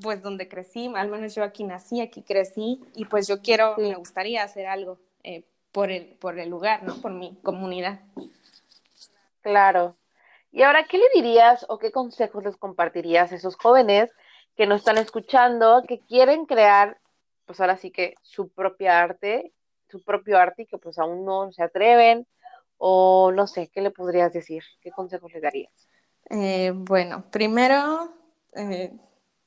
pues 0.03 0.21
donde 0.21 0.49
crecí, 0.49 0.93
al 0.97 1.11
menos 1.11 1.33
yo 1.33 1.45
aquí 1.45 1.63
nací, 1.63 2.01
aquí 2.01 2.23
crecí 2.23 2.81
y 2.97 3.05
pues 3.05 3.29
yo 3.29 3.41
quiero, 3.41 3.77
me 3.79 3.95
gustaría 3.95 4.43
hacer 4.43 4.67
algo 4.67 4.99
eh, 5.23 5.45
por, 5.73 5.91
el, 5.91 6.17
por 6.21 6.39
el 6.39 6.49
lugar, 6.49 6.83
¿no? 6.83 7.01
Por 7.01 7.13
mi 7.13 7.37
comunidad. 7.43 8.01
Claro. 9.43 9.95
Y 10.53 10.63
ahora, 10.63 10.87
¿qué 10.87 10.99
le 10.99 11.09
dirías 11.15 11.65
o 11.69 11.79
qué 11.79 11.93
consejos 11.93 12.45
les 12.45 12.57
compartirías 12.57 13.33
a 13.33 13.37
esos 13.37 13.57
jóvenes 13.57 14.11
que 14.57 14.67
nos 14.67 14.81
están 14.81 14.99
escuchando, 14.99 15.85
que 15.87 16.01
quieren 16.01 16.45
crear, 16.45 16.99
pues 17.47 17.61
ahora 17.61 17.77
sí 17.77 17.91
que 17.91 18.15
su 18.23 18.49
propia 18.49 19.01
arte 19.01 19.53
su 19.91 20.03
propio 20.03 20.39
arte 20.39 20.63
y 20.63 20.67
que 20.67 20.79
pues 20.79 20.99
aún 20.99 21.25
no 21.25 21.53
se 21.53 21.63
atreven 21.63 22.27
o 22.79 23.33
no 23.33 23.47
sé, 23.47 23.69
¿qué 23.69 23.83
le 23.83 23.91
podrías 23.91 24.33
decir? 24.33 24.63
¿Qué 24.81 24.91
consejos 24.91 25.33
le 25.33 25.41
darías? 25.41 25.73
Eh, 26.31 26.73
bueno, 26.75 27.25
primero 27.31 28.15
eh, 28.55 28.93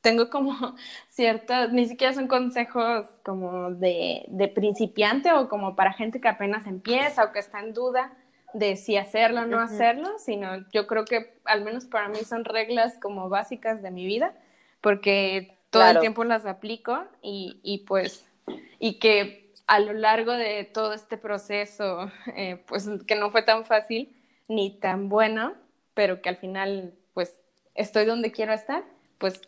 tengo 0.03 0.29
como 0.29 0.53
ciertas, 1.09 1.71
ni 1.71 1.87
siquiera 1.87 2.13
son 2.13 2.27
consejos 2.27 3.07
como 3.23 3.71
de, 3.71 4.25
de, 4.27 4.47
principiante 4.49 5.31
o 5.31 5.49
como 5.49 5.75
para 5.75 5.93
gente 5.93 6.21
que 6.21 6.27
apenas 6.27 6.67
empieza 6.67 7.23
o 7.23 7.31
que 7.31 7.39
está 7.39 7.61
en 7.61 7.73
duda 7.73 8.13
de 8.53 8.75
si 8.75 8.97
hacerlo 8.97 9.41
o 9.41 9.45
no 9.47 9.59
hacerlo, 9.59 10.19
sino 10.19 10.69
yo 10.71 10.85
creo 10.85 11.05
que 11.05 11.33
al 11.45 11.63
menos 11.63 11.85
para 11.85 12.09
mí 12.09 12.19
son 12.19 12.45
reglas 12.45 12.97
como 13.01 13.29
básicas 13.29 13.81
de 13.81 13.89
mi 13.89 14.05
vida, 14.05 14.35
porque 14.79 15.57
todo 15.71 15.89
el 15.89 15.99
tiempo 15.99 16.23
las 16.23 16.45
aplico 16.45 17.03
y, 17.23 17.59
y 17.63 17.79
pues, 17.79 18.29
y 18.77 18.99
que 18.99 19.51
a 19.65 19.79
lo 19.79 19.93
largo 19.93 20.33
de 20.33 20.65
todo 20.65 20.93
este 20.93 21.17
proceso, 21.17 22.11
eh, 22.35 22.61
pues 22.67 22.87
que 23.07 23.15
no 23.15 23.31
fue 23.31 23.41
tan 23.41 23.65
fácil 23.65 24.15
ni 24.47 24.77
tan 24.77 25.09
bueno, 25.09 25.53
pero 25.95 26.21
que 26.21 26.29
al 26.29 26.37
final, 26.37 26.93
pues 27.15 27.39
estoy 27.73 28.05
donde 28.05 28.31
quiero 28.31 28.53
estar, 28.53 28.83
pues 29.17 29.41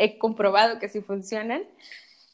he 0.00 0.18
comprobado 0.18 0.78
que 0.78 0.88
sí 0.88 1.02
funcionan. 1.02 1.62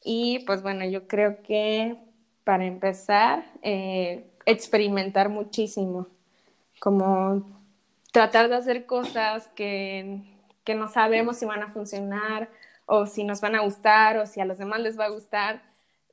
Y 0.03 0.39
pues 0.45 0.63
bueno, 0.63 0.85
yo 0.85 1.07
creo 1.07 1.41
que 1.43 1.97
para 2.45 2.65
empezar, 2.65 3.43
eh, 3.61 4.25
experimentar 4.45 5.27
muchísimo, 5.27 6.07
como 6.79 7.45
tratar 8.13 8.47
de 8.47 8.55
hacer 8.55 8.85
cosas 8.85 9.47
que, 9.49 10.21
que 10.63 10.75
no 10.75 10.87
sabemos 10.87 11.37
si 11.37 11.45
van 11.45 11.61
a 11.61 11.69
funcionar 11.69 12.49
o 12.85 13.05
si 13.05 13.25
nos 13.25 13.41
van 13.41 13.55
a 13.55 13.61
gustar 13.61 14.17
o 14.17 14.25
si 14.25 14.39
a 14.39 14.45
los 14.45 14.57
demás 14.57 14.79
les 14.79 14.97
va 14.97 15.05
a 15.05 15.09
gustar 15.09 15.61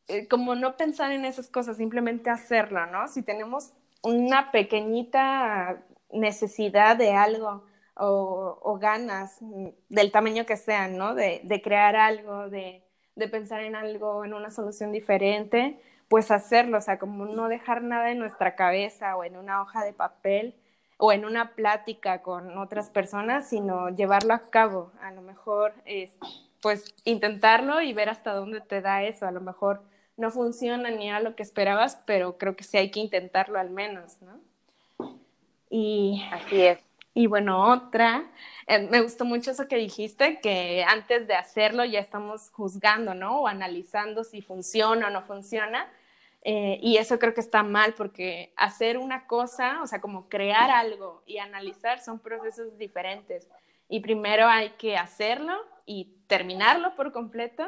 eh, 0.08 0.26
como 0.26 0.56
no 0.56 0.76
pensar 0.76 1.12
en 1.12 1.24
esas 1.24 1.46
cosas, 1.48 1.76
simplemente 1.76 2.30
hacerlo, 2.30 2.84
¿no? 2.86 3.06
Si 3.06 3.22
tenemos 3.22 3.70
una 4.02 4.50
pequeñita 4.50 5.84
necesidad 6.10 6.96
de 6.96 7.12
algo 7.12 7.64
o, 7.96 8.78
ganas 8.80 9.38
del 9.88 10.10
tamaño 10.10 10.46
que 10.46 10.56
sean, 10.56 10.96
¿no? 10.96 11.14
De, 11.14 11.60
crear 11.62 11.96
algo, 11.96 12.48
de, 12.48 12.82
pensar 13.30 13.62
en 13.62 13.76
algo, 13.76 14.24
en 14.24 14.34
una 14.34 14.50
solución 14.50 14.92
diferente, 14.92 15.78
pues 16.08 16.30
hacerlo, 16.30 16.78
o 16.78 16.80
sea, 16.80 16.98
como 16.98 17.26
no 17.26 17.48
dejar 17.48 17.82
nada 17.82 18.10
en 18.10 18.18
nuestra 18.18 18.54
cabeza 18.56 19.16
o 19.16 19.24
en 19.24 19.36
una 19.36 19.62
hoja 19.62 19.84
de 19.84 19.92
papel 19.92 20.54
o 20.96 21.12
en 21.12 21.24
una 21.24 21.54
plática 21.54 22.22
con 22.22 22.56
otras 22.58 22.90
personas, 22.90 23.48
sino 23.48 23.88
llevarlo 23.90 24.34
a 24.34 24.40
cabo. 24.50 24.92
A 25.00 25.10
lo 25.12 25.22
mejor 25.22 25.74
es, 25.84 26.16
pues 26.60 26.94
intentarlo 27.04 27.80
y 27.80 27.92
ver 27.92 28.08
hasta 28.08 28.32
dónde 28.32 28.60
te 28.60 28.80
da 28.80 29.02
eso. 29.02 29.26
A 29.26 29.32
lo 29.32 29.40
mejor 29.40 29.82
no 30.16 30.30
funciona 30.30 30.90
ni 30.90 31.10
a 31.10 31.20
lo 31.20 31.34
que 31.34 31.42
esperabas, 31.42 32.00
pero 32.06 32.38
creo 32.38 32.54
que 32.56 32.64
sí 32.64 32.76
hay 32.76 32.90
que 32.90 33.00
intentarlo 33.00 33.58
al 33.58 33.70
menos, 33.70 34.18
¿no? 34.22 34.40
Y, 35.70 36.22
Así 36.30 36.62
es. 36.62 36.78
Y 37.14 37.28
bueno, 37.28 37.70
otra, 37.72 38.24
eh, 38.66 38.88
me 38.90 39.00
gustó 39.00 39.24
mucho 39.24 39.52
eso 39.52 39.68
que 39.68 39.76
dijiste, 39.76 40.40
que 40.40 40.84
antes 40.86 41.28
de 41.28 41.34
hacerlo 41.34 41.84
ya 41.84 42.00
estamos 42.00 42.50
juzgando, 42.50 43.14
¿no? 43.14 43.42
O 43.42 43.46
analizando 43.46 44.24
si 44.24 44.42
funciona 44.42 45.06
o 45.06 45.10
no 45.10 45.22
funciona. 45.22 45.88
Eh, 46.42 46.78
y 46.82 46.98
eso 46.98 47.18
creo 47.18 47.32
que 47.32 47.40
está 47.40 47.62
mal 47.62 47.94
porque 47.94 48.52
hacer 48.56 48.98
una 48.98 49.26
cosa, 49.26 49.80
o 49.82 49.86
sea, 49.86 50.00
como 50.00 50.28
crear 50.28 50.70
algo 50.70 51.22
y 51.24 51.38
analizar 51.38 52.00
son 52.00 52.18
procesos 52.18 52.76
diferentes. 52.76 53.48
Y 53.88 54.00
primero 54.00 54.46
hay 54.48 54.70
que 54.70 54.96
hacerlo 54.96 55.54
y 55.86 56.16
terminarlo 56.26 56.96
por 56.96 57.12
completo 57.12 57.64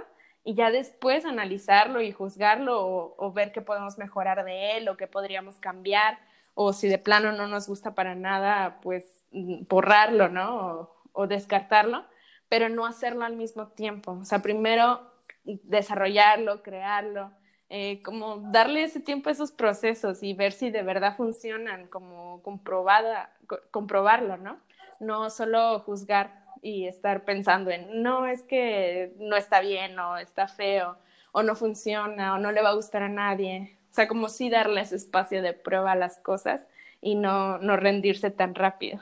y 0.46 0.54
ya 0.54 0.70
después 0.70 1.24
analizarlo 1.24 2.00
y 2.00 2.12
juzgarlo 2.12 3.14
o, 3.18 3.32
ver 3.32 3.50
qué 3.50 3.62
podemos 3.62 3.98
mejorar 3.98 4.44
de 4.44 4.76
él 4.76 4.88
o 4.88 4.96
qué 4.96 5.09
podríamos 5.09 5.59
cambiar 5.59 6.20
o 6.54 6.72
si 6.72 6.87
de 6.87 6.98
plano 6.98 7.32
no 7.32 7.48
nos 7.48 7.66
gusta 7.66 7.96
para 7.96 8.14
nada, 8.14 8.78
pues 8.80 9.24
mm, 9.32 9.64
borrarlo, 9.68 10.28
¿no? 10.28 10.88
O, 11.12 11.26
descartarlo, 11.26 12.04
pero 12.48 12.68
no 12.68 12.87
hacerlo 12.87 13.24
al 13.24 13.35
mismo 13.35 13.66
tiempo. 13.70 14.12
O 14.12 14.24
sea, 14.24 14.38
primero 14.38 15.00
desarrollarlo, 15.42 16.62
crearlo, 16.62 17.32
eh, 17.68 18.00
como 18.04 18.37
darle 18.52 18.85
ese 18.85 19.00
tiempo 19.00 19.28
a 19.28 19.32
esos 19.32 19.50
procesos 19.50 20.22
y 20.22 20.32
ver 20.32 20.52
si 20.52 20.70
de 20.70 20.82
verdad 20.82 21.16
funcionan, 21.16 21.88
como 21.88 22.40
comprobada, 22.42 23.32
comprobarlo, 23.72 24.37
¿no? 24.37 24.61
No 25.00 25.28
solo 25.28 25.80
juzgar 25.80 26.45
y 26.62 26.87
estar 26.87 27.25
pensando 27.25 27.71
en, 27.71 28.03
no, 28.03 28.27
es 28.27 28.42
que 28.42 29.12
no 29.19 29.37
está 29.37 29.61
bien 29.61 29.99
o 29.99 30.16
está 30.16 30.49
feo 30.49 30.97
o 31.33 31.42
no 31.42 31.55
funciona 31.55 32.35
o 32.35 32.38
no 32.38 32.53
le 32.53 32.62
va 32.62 32.71
a 32.71 32.75
gustar 32.75 33.03
a 33.03 33.09
nadie. 33.09 33.77
O 33.90 33.95
sea, 33.95 34.09
como 34.09 34.29
sí 34.29 34.51
darles 34.51 34.92
espacio 34.92 35.42
de 35.42 35.53
prueba 35.53 35.92
a 35.92 35.97
las 35.97 36.19
cosas 36.19 36.66
y 37.01 37.14
no, 37.14 37.59
no 37.59 37.77
rendirse 37.77 38.31
tan 38.31 38.55
rápido. 38.55 39.01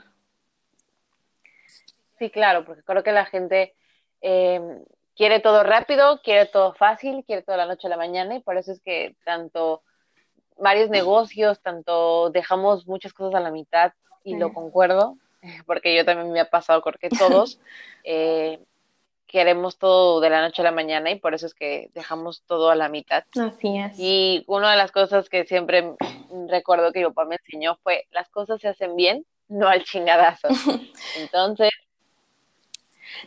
Sí, 2.17 2.29
claro, 2.29 2.65
porque 2.65 2.83
creo 2.83 3.03
que 3.03 3.11
la 3.11 3.25
gente 3.25 3.73
eh, 4.21 4.61
quiere 5.15 5.39
todo 5.39 5.63
rápido, 5.63 6.21
quiere 6.21 6.45
todo 6.45 6.73
fácil, 6.73 7.23
quiere 7.25 7.41
todo 7.41 7.57
la 7.57 7.65
noche 7.65 7.87
a 7.87 7.89
la 7.89 7.97
mañana 7.97 8.35
y 8.35 8.41
por 8.41 8.57
eso 8.57 8.71
es 8.71 8.79
que 8.81 9.15
tanto 9.25 9.83
varios 10.57 10.89
negocios, 10.89 11.61
tanto 11.61 12.29
dejamos 12.29 12.87
muchas 12.87 13.13
cosas 13.13 13.35
a 13.35 13.43
la 13.43 13.51
mitad 13.51 13.93
y 14.23 14.37
lo 14.37 14.53
concuerdo, 14.53 15.15
porque 15.65 15.95
yo 15.95 16.05
también 16.05 16.31
me 16.31 16.39
ha 16.39 16.49
pasado, 16.49 16.81
creo 16.81 16.97
que 16.99 17.09
todos 17.09 17.59
eh, 18.03 18.59
queremos 19.27 19.77
todo 19.77 20.21
de 20.21 20.29
la 20.29 20.41
noche 20.41 20.61
a 20.61 20.65
la 20.65 20.71
mañana 20.71 21.11
y 21.11 21.19
por 21.19 21.33
eso 21.33 21.45
es 21.45 21.53
que 21.53 21.89
dejamos 21.93 22.43
todo 22.43 22.69
a 22.69 22.75
la 22.75 22.89
mitad. 22.89 23.23
Así 23.39 23.77
es. 23.77 23.93
Y 23.97 24.43
una 24.47 24.71
de 24.71 24.77
las 24.77 24.91
cosas 24.91 25.29
que 25.29 25.45
siempre 25.45 25.93
recuerdo 26.49 26.91
que 26.91 26.99
mi 26.99 27.05
papá 27.05 27.25
me 27.25 27.35
enseñó 27.35 27.77
fue, 27.83 28.07
las 28.11 28.29
cosas 28.29 28.61
se 28.61 28.67
hacen 28.67 28.95
bien, 28.95 29.25
no 29.47 29.67
al 29.67 29.83
chingadazo. 29.83 30.47
Entonces, 31.19 31.71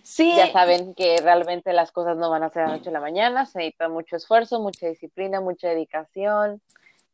Sí. 0.02 0.34
Ya 0.36 0.52
saben 0.52 0.94
que 0.94 1.16
realmente 1.22 1.72
las 1.72 1.92
cosas 1.92 2.16
no 2.16 2.30
van 2.30 2.42
a 2.42 2.50
ser 2.50 2.62
de 2.62 2.68
la 2.68 2.76
noche 2.76 2.90
a 2.90 2.92
la 2.92 3.00
mañana, 3.00 3.46
se 3.46 3.58
necesita 3.58 3.88
mucho 3.88 4.16
esfuerzo, 4.16 4.60
mucha 4.60 4.86
disciplina, 4.86 5.40
mucha 5.40 5.68
dedicación. 5.68 6.60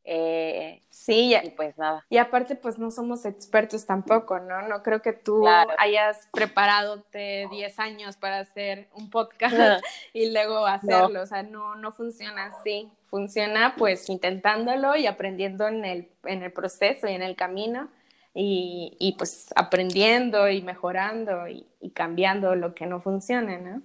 Eh, 0.06 0.82
sí, 0.90 1.34
y 1.42 1.50
pues 1.50 1.78
nada. 1.78 2.04
Y 2.10 2.18
aparte, 2.18 2.56
pues 2.56 2.78
no 2.78 2.90
somos 2.90 3.24
expertos 3.24 3.86
tampoco, 3.86 4.38
¿no? 4.38 4.62
No 4.68 4.82
creo 4.82 5.00
que 5.00 5.14
tú 5.14 5.46
hayas 5.78 6.28
preparado 6.32 7.02
10 7.12 7.78
años 7.78 8.16
para 8.16 8.40
hacer 8.40 8.88
un 8.94 9.08
podcast 9.10 9.54
y 10.12 10.30
luego 10.30 10.66
hacerlo. 10.66 11.22
O 11.22 11.26
sea, 11.26 11.42
no, 11.42 11.74
no 11.76 11.92
funciona 11.92 12.46
así. 12.46 12.90
Funciona 13.06 13.74
pues 13.78 14.08
intentándolo 14.10 14.96
y 14.96 15.06
aprendiendo 15.06 15.68
en 15.68 15.84
el, 15.84 16.08
en 16.24 16.42
el 16.42 16.52
proceso 16.52 17.08
y 17.08 17.14
en 17.14 17.22
el 17.22 17.36
camino 17.36 17.88
y, 18.34 18.96
y 18.98 19.12
pues 19.12 19.52
aprendiendo 19.54 20.50
y 20.50 20.60
mejorando 20.60 21.48
y, 21.48 21.66
y, 21.80 21.90
cambiando 21.90 22.56
lo 22.56 22.74
que 22.74 22.86
no 22.86 23.00
funcione, 23.00 23.58
¿no? 23.58 23.82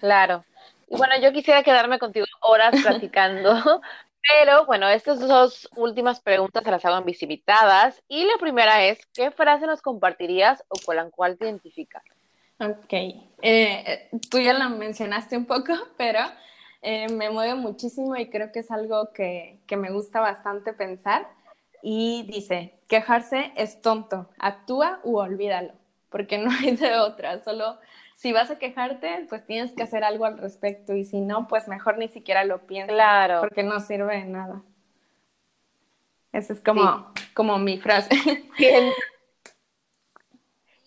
Claro. 0.00 0.44
Y 0.88 0.96
bueno, 0.96 1.14
yo 1.20 1.32
quisiera 1.32 1.62
quedarme 1.62 1.98
contigo 1.98 2.26
horas 2.40 2.74
platicando, 2.82 3.80
pero 4.28 4.64
bueno, 4.66 4.88
estas 4.88 5.20
dos 5.20 5.68
últimas 5.76 6.20
preguntas 6.20 6.64
se 6.64 6.70
las 6.70 6.84
hago 6.84 6.98
en 6.98 7.04
visivitadas 7.04 8.02
y 8.08 8.24
la 8.24 8.36
primera 8.40 8.84
es, 8.84 9.04
¿qué 9.12 9.30
frase 9.30 9.66
nos 9.66 9.82
compartirías 9.82 10.64
o 10.68 10.76
con 10.84 10.96
la 10.96 11.10
cual 11.10 11.36
te 11.36 11.44
identificas? 11.46 12.02
Ok, 12.60 12.92
eh, 13.42 14.08
tú 14.30 14.38
ya 14.38 14.52
la 14.54 14.68
mencionaste 14.68 15.36
un 15.36 15.46
poco, 15.46 15.72
pero 15.96 16.20
eh, 16.82 17.08
me 17.08 17.30
mueve 17.30 17.54
muchísimo 17.54 18.16
y 18.16 18.30
creo 18.30 18.52
que 18.52 18.60
es 18.60 18.70
algo 18.70 19.12
que, 19.12 19.58
que 19.66 19.76
me 19.76 19.90
gusta 19.90 20.20
bastante 20.20 20.72
pensar 20.72 21.28
y 21.82 22.24
dice, 22.30 22.78
quejarse 22.88 23.52
es 23.56 23.82
tonto, 23.82 24.30
actúa 24.38 25.00
u 25.02 25.18
olvídalo, 25.18 25.72
porque 26.08 26.38
no 26.38 26.50
hay 26.60 26.76
de 26.76 26.96
otra, 26.96 27.42
solo 27.44 27.78
si 28.24 28.32
vas 28.32 28.50
a 28.50 28.58
quejarte, 28.58 29.26
pues 29.28 29.44
tienes 29.44 29.72
que 29.72 29.82
hacer 29.82 30.02
algo 30.02 30.24
al 30.24 30.38
respecto 30.38 30.94
y 30.94 31.04
si 31.04 31.20
no, 31.20 31.46
pues 31.46 31.68
mejor 31.68 31.98
ni 31.98 32.08
siquiera 32.08 32.42
lo 32.46 32.66
piensas, 32.66 32.94
claro. 32.94 33.40
porque 33.42 33.62
no 33.62 33.78
sirve 33.80 34.16
de 34.16 34.24
nada. 34.24 34.62
Esa 36.32 36.54
es 36.54 36.62
como, 36.62 37.12
como 37.34 37.58
mi 37.58 37.76
frase. 37.76 38.08
Bien. 38.58 38.90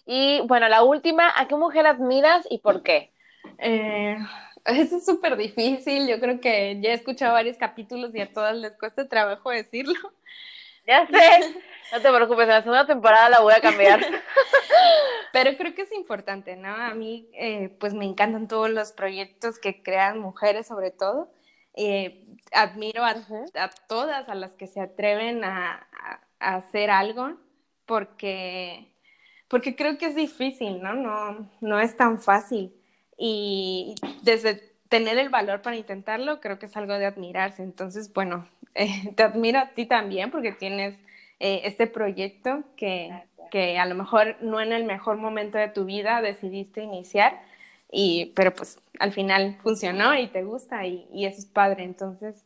Y 0.07 0.41
bueno, 0.47 0.67
la 0.67 0.81
última, 0.81 1.31
¿a 1.35 1.47
qué 1.47 1.55
mujer 1.55 1.85
admiras 1.85 2.47
y 2.49 2.57
por 2.57 2.81
qué? 2.81 3.13
Eh, 3.59 4.17
eso 4.65 4.97
es 4.97 5.05
súper 5.05 5.37
difícil, 5.37 6.07
yo 6.07 6.19
creo 6.19 6.39
que 6.41 6.81
ya 6.81 6.89
he 6.89 6.93
escuchado 6.93 7.33
varios 7.33 7.57
capítulos 7.57 8.15
y 8.15 8.19
a 8.19 8.33
todas 8.33 8.55
les 8.57 8.75
cuesta 8.77 9.07
trabajo 9.07 9.51
decirlo. 9.51 9.93
Ya 10.87 11.05
sé, 11.05 11.55
no 11.91 12.01
te 12.01 12.11
preocupes, 12.11 12.43
en 12.43 12.49
la 12.49 12.61
segunda 12.61 12.87
temporada 12.87 13.29
la 13.29 13.41
voy 13.41 13.53
a 13.53 13.61
cambiar. 13.61 13.99
Pero 15.33 15.55
creo 15.57 15.75
que 15.75 15.81
es 15.81 15.91
importante, 15.91 16.55
¿no? 16.55 16.69
A 16.69 16.93
mí, 16.93 17.29
eh, 17.33 17.75
pues 17.79 17.93
me 17.93 18.05
encantan 18.05 18.47
todos 18.47 18.69
los 18.69 18.93
proyectos 18.93 19.59
que 19.59 19.83
crean 19.83 20.19
mujeres, 20.19 20.65
sobre 20.65 20.91
todo. 20.91 21.29
Eh, 21.75 22.25
admiro 22.53 23.03
a, 23.03 23.15
todas 23.87 24.29
a 24.29 24.35
las 24.35 24.53
que 24.53 24.67
se 24.67 24.79
atreven 24.79 25.43
a, 25.43 25.87
hacer 26.39 26.89
algo, 26.89 27.35
porque, 27.85 28.93
porque 29.47 29.75
creo 29.75 29.97
que 29.97 30.05
es 30.05 30.15
difícil, 30.15 30.81
¿no? 30.81 30.93
No, 30.93 31.51
no 31.61 31.79
es 31.79 31.97
tan 31.97 32.21
fácil. 32.21 32.73
Y 33.17 33.95
desde 34.21 34.76
tener 34.89 35.17
el 35.17 35.29
valor 35.29 35.61
para 35.61 35.75
intentarlo, 35.75 36.39
creo 36.39 36.59
que 36.59 36.67
es 36.67 36.77
algo 36.77 36.93
de 36.93 37.05
admirarse. 37.05 37.63
Entonces, 37.63 38.13
bueno, 38.13 38.47
eh, 38.75 39.13
te 39.15 39.23
admiro 39.23 39.59
a 39.59 39.69
ti 39.69 39.85
también 39.85 40.31
porque 40.31 40.51
tienes 40.51 40.95
eh, 41.39 41.61
este 41.65 41.87
proyecto 41.87 42.63
que, 42.75 43.11
que, 43.51 43.77
a 43.79 43.85
lo 43.85 43.95
mejor 43.95 44.37
no 44.41 44.59
en 44.61 44.73
el 44.73 44.83
mejor 44.85 45.17
momento 45.17 45.57
de 45.57 45.67
tu 45.67 45.85
vida 45.85 46.21
decidiste 46.21 46.81
iniciar, 46.81 47.41
y, 47.91 48.33
pero 48.35 48.53
pues 48.53 48.79
al 48.99 49.13
final 49.13 49.57
funcionó 49.61 50.17
y 50.17 50.27
te 50.27 50.43
gusta 50.43 50.85
y, 50.85 51.07
y 51.13 51.25
eso 51.25 51.39
es 51.39 51.45
padre. 51.45 51.83
Entonces, 51.83 52.43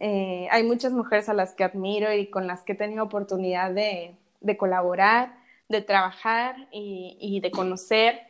eh, 0.00 0.48
hay 0.50 0.62
muchas 0.62 0.92
mujeres 0.92 1.28
a 1.28 1.34
las 1.34 1.54
que 1.54 1.64
admiro 1.64 2.12
y 2.12 2.30
con 2.30 2.46
las 2.46 2.62
que 2.62 2.72
he 2.72 2.76
tenido 2.76 3.04
oportunidad 3.04 3.72
de, 3.72 4.14
de 4.40 4.56
colaborar, 4.56 5.34
de 5.68 5.82
trabajar 5.82 6.68
y, 6.70 7.16
y 7.20 7.40
de 7.40 7.50
conocer. 7.50 8.27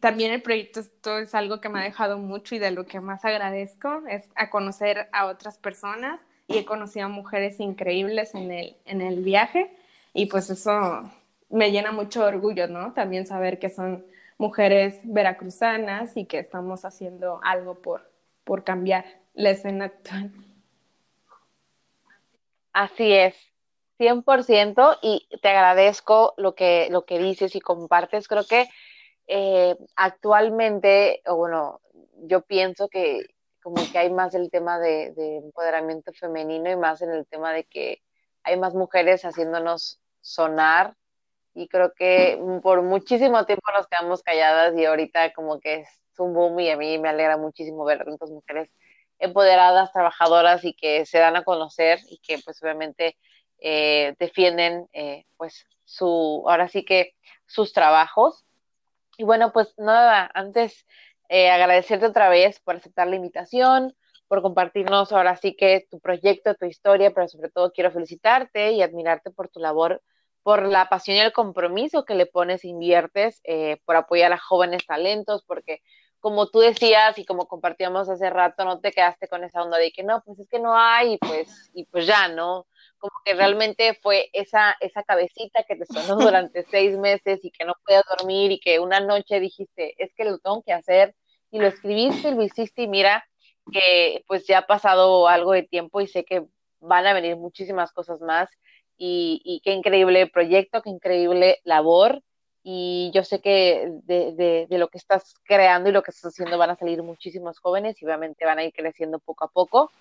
También 0.00 0.32
el 0.32 0.42
proyecto 0.42 0.80
esto 0.80 1.18
es 1.18 1.34
algo 1.34 1.60
que 1.60 1.68
me 1.68 1.80
ha 1.80 1.84
dejado 1.84 2.18
mucho 2.18 2.54
y 2.54 2.58
de 2.58 2.70
lo 2.70 2.86
que 2.86 3.00
más 3.00 3.24
agradezco 3.24 4.02
es 4.08 4.24
a 4.36 4.48
conocer 4.48 5.08
a 5.12 5.26
otras 5.26 5.58
personas 5.58 6.20
y 6.46 6.58
he 6.58 6.64
conocido 6.64 7.06
a 7.06 7.08
mujeres 7.08 7.58
increíbles 7.58 8.34
en 8.34 8.52
el, 8.52 8.76
en 8.84 9.00
el 9.00 9.24
viaje 9.24 9.74
y 10.12 10.26
pues 10.26 10.50
eso 10.50 11.10
me 11.50 11.70
llena 11.72 11.92
mucho 11.92 12.24
orgullo, 12.24 12.68
¿no? 12.68 12.92
También 12.92 13.26
saber 13.26 13.58
que 13.58 13.70
son 13.70 14.04
mujeres 14.38 15.00
veracruzanas 15.04 16.16
y 16.16 16.26
que 16.26 16.38
estamos 16.38 16.84
haciendo 16.84 17.40
algo 17.42 17.76
por, 17.76 18.10
por 18.44 18.64
cambiar 18.64 19.04
la 19.34 19.50
escena 19.50 19.86
actual. 19.86 20.30
Así 22.72 23.12
es, 23.12 23.34
100% 23.98 24.98
y 25.02 25.28
te 25.40 25.48
agradezco 25.48 26.34
lo 26.36 26.54
que, 26.54 26.88
lo 26.90 27.04
que 27.04 27.18
dices 27.18 27.54
y 27.54 27.60
compartes. 27.60 28.26
Creo 28.26 28.46
que 28.46 28.68
eh, 29.26 29.76
actualmente, 29.96 31.22
o 31.26 31.36
bueno, 31.36 31.80
yo 32.26 32.42
pienso 32.42 32.88
que 32.88 33.26
como 33.62 33.76
que 33.90 33.98
hay 33.98 34.10
más 34.10 34.34
el 34.34 34.50
tema 34.50 34.78
de, 34.78 35.14
empoderamiento 35.16 36.12
femenino 36.12 36.70
y 36.70 36.76
más 36.76 37.00
en 37.00 37.10
el 37.10 37.26
tema 37.26 37.52
de 37.52 37.64
que 37.64 38.02
hay 38.42 38.58
más 38.58 38.74
mujeres 38.74 39.24
haciéndonos 39.24 40.00
sonar 40.20 40.94
y 41.54 41.68
creo 41.68 41.94
que 41.94 42.38
por 42.62 42.82
muchísimo 42.82 43.46
tiempo 43.46 43.72
nos 43.72 43.86
quedamos 43.86 44.22
calladas 44.22 44.76
y 44.76 44.84
ahorita 44.84 45.32
como 45.32 45.60
que 45.60 45.76
es 45.76 45.88
un 46.18 46.34
boom 46.34 46.60
y 46.60 46.70
a 46.70 46.76
mí 46.76 46.98
me 46.98 47.08
alegra 47.08 47.38
muchísimo 47.38 47.84
ver 47.84 48.04
tantas 48.04 48.30
mujeres 48.30 48.70
empoderadas, 49.18 49.92
trabajadoras 49.92 50.64
y 50.64 50.74
que 50.74 51.06
se 51.06 51.18
dan 51.18 51.36
a 51.36 51.44
conocer 51.44 52.00
y 52.10 52.18
que 52.18 52.38
pues 52.44 52.62
obviamente 52.62 53.16
eh, 53.58 54.14
defienden 54.18 54.88
eh, 54.92 55.24
pues 55.36 55.66
su, 55.84 56.44
ahora 56.46 56.68
sí 56.68 56.84
que 56.84 57.14
sus 57.46 57.72
trabajos. 57.72 58.44
Y 59.16 59.24
bueno, 59.24 59.52
pues 59.52 59.74
nada, 59.78 60.30
antes 60.34 60.86
eh, 61.28 61.50
agradecerte 61.50 62.06
otra 62.06 62.28
vez 62.28 62.60
por 62.60 62.76
aceptar 62.76 63.06
la 63.08 63.16
invitación, 63.16 63.94
por 64.28 64.42
compartirnos 64.42 65.12
ahora 65.12 65.36
sí 65.36 65.56
que 65.56 65.86
tu 65.90 66.00
proyecto, 66.00 66.54
tu 66.54 66.66
historia, 66.66 67.12
pero 67.14 67.28
sobre 67.28 67.50
todo 67.50 67.72
quiero 67.72 67.90
felicitarte 67.90 68.72
y 68.72 68.82
admirarte 68.82 69.30
por 69.30 69.48
tu 69.48 69.60
labor, 69.60 70.02
por 70.42 70.62
la 70.64 70.88
pasión 70.88 71.16
y 71.16 71.20
el 71.20 71.32
compromiso 71.32 72.04
que 72.04 72.14
le 72.14 72.26
pones 72.26 72.64
e 72.64 72.68
inviertes 72.68 73.40
eh, 73.44 73.78
por 73.84 73.96
apoyar 73.96 74.32
a 74.32 74.38
jóvenes 74.38 74.86
talentos, 74.86 75.44
porque 75.46 75.80
como 76.20 76.48
tú 76.48 76.60
decías 76.60 77.18
y 77.18 77.24
como 77.24 77.46
compartíamos 77.46 78.08
hace 78.08 78.30
rato, 78.30 78.64
no 78.64 78.80
te 78.80 78.92
quedaste 78.92 79.28
con 79.28 79.44
esa 79.44 79.62
onda 79.62 79.78
de 79.78 79.92
que 79.92 80.02
no, 80.02 80.22
pues 80.24 80.38
es 80.38 80.48
que 80.48 80.58
no 80.58 80.76
hay 80.76 81.14
y 81.14 81.18
pues, 81.18 81.70
y 81.74 81.84
pues 81.84 82.06
ya, 82.06 82.28
¿no? 82.28 82.66
Como 83.04 83.20
que 83.22 83.34
realmente 83.34 83.92
fue 84.00 84.30
esa, 84.32 84.74
esa 84.80 85.02
cabecita 85.02 85.62
que 85.64 85.76
te 85.76 85.84
sonó 85.84 86.16
durante 86.16 86.64
seis 86.70 86.96
meses 86.96 87.44
y 87.44 87.50
que 87.50 87.66
no 87.66 87.74
podías 87.84 88.02
dormir 88.18 88.50
y 88.50 88.58
que 88.58 88.78
una 88.78 88.98
noche 89.00 89.40
dijiste, 89.40 89.94
es 90.02 90.14
que 90.14 90.24
lo 90.24 90.38
tengo 90.38 90.62
que 90.62 90.72
hacer 90.72 91.14
y 91.50 91.58
lo 91.58 91.66
escribiste 91.66 92.28
y 92.28 92.34
lo 92.34 92.42
hiciste 92.42 92.84
y 92.84 92.88
mira 92.88 93.22
que 93.70 94.24
pues 94.26 94.46
ya 94.46 94.60
ha 94.60 94.66
pasado 94.66 95.28
algo 95.28 95.52
de 95.52 95.64
tiempo 95.64 96.00
y 96.00 96.06
sé 96.06 96.24
que 96.24 96.46
van 96.80 97.06
a 97.06 97.12
venir 97.12 97.36
muchísimas 97.36 97.92
cosas 97.92 98.22
más 98.22 98.48
y, 98.96 99.60
qué 99.62 99.72
increíble 99.72 100.26
proyecto, 100.26 100.80
qué 100.80 100.88
increíble 100.88 101.60
labor 101.64 102.22
y 102.62 103.10
yo 103.12 103.22
sé 103.22 103.42
que 103.42 103.90
de, 104.04 104.66
de, 104.66 104.78
lo 104.78 104.88
que 104.88 104.96
estás 104.96 105.34
creando 105.44 105.90
y 105.90 105.92
lo 105.92 106.02
que 106.02 106.10
estás 106.10 106.32
haciendo 106.32 106.56
van 106.56 106.70
a 106.70 106.76
salir 106.76 107.02
muchísimos 107.02 107.58
jóvenes 107.58 108.00
y 108.00 108.06
obviamente 108.06 108.46
van 108.46 108.60
a 108.60 108.64
ir 108.64 108.72
creciendo 108.72 109.18
poco 109.18 109.44
a 109.44 109.48
poco. 109.48 109.92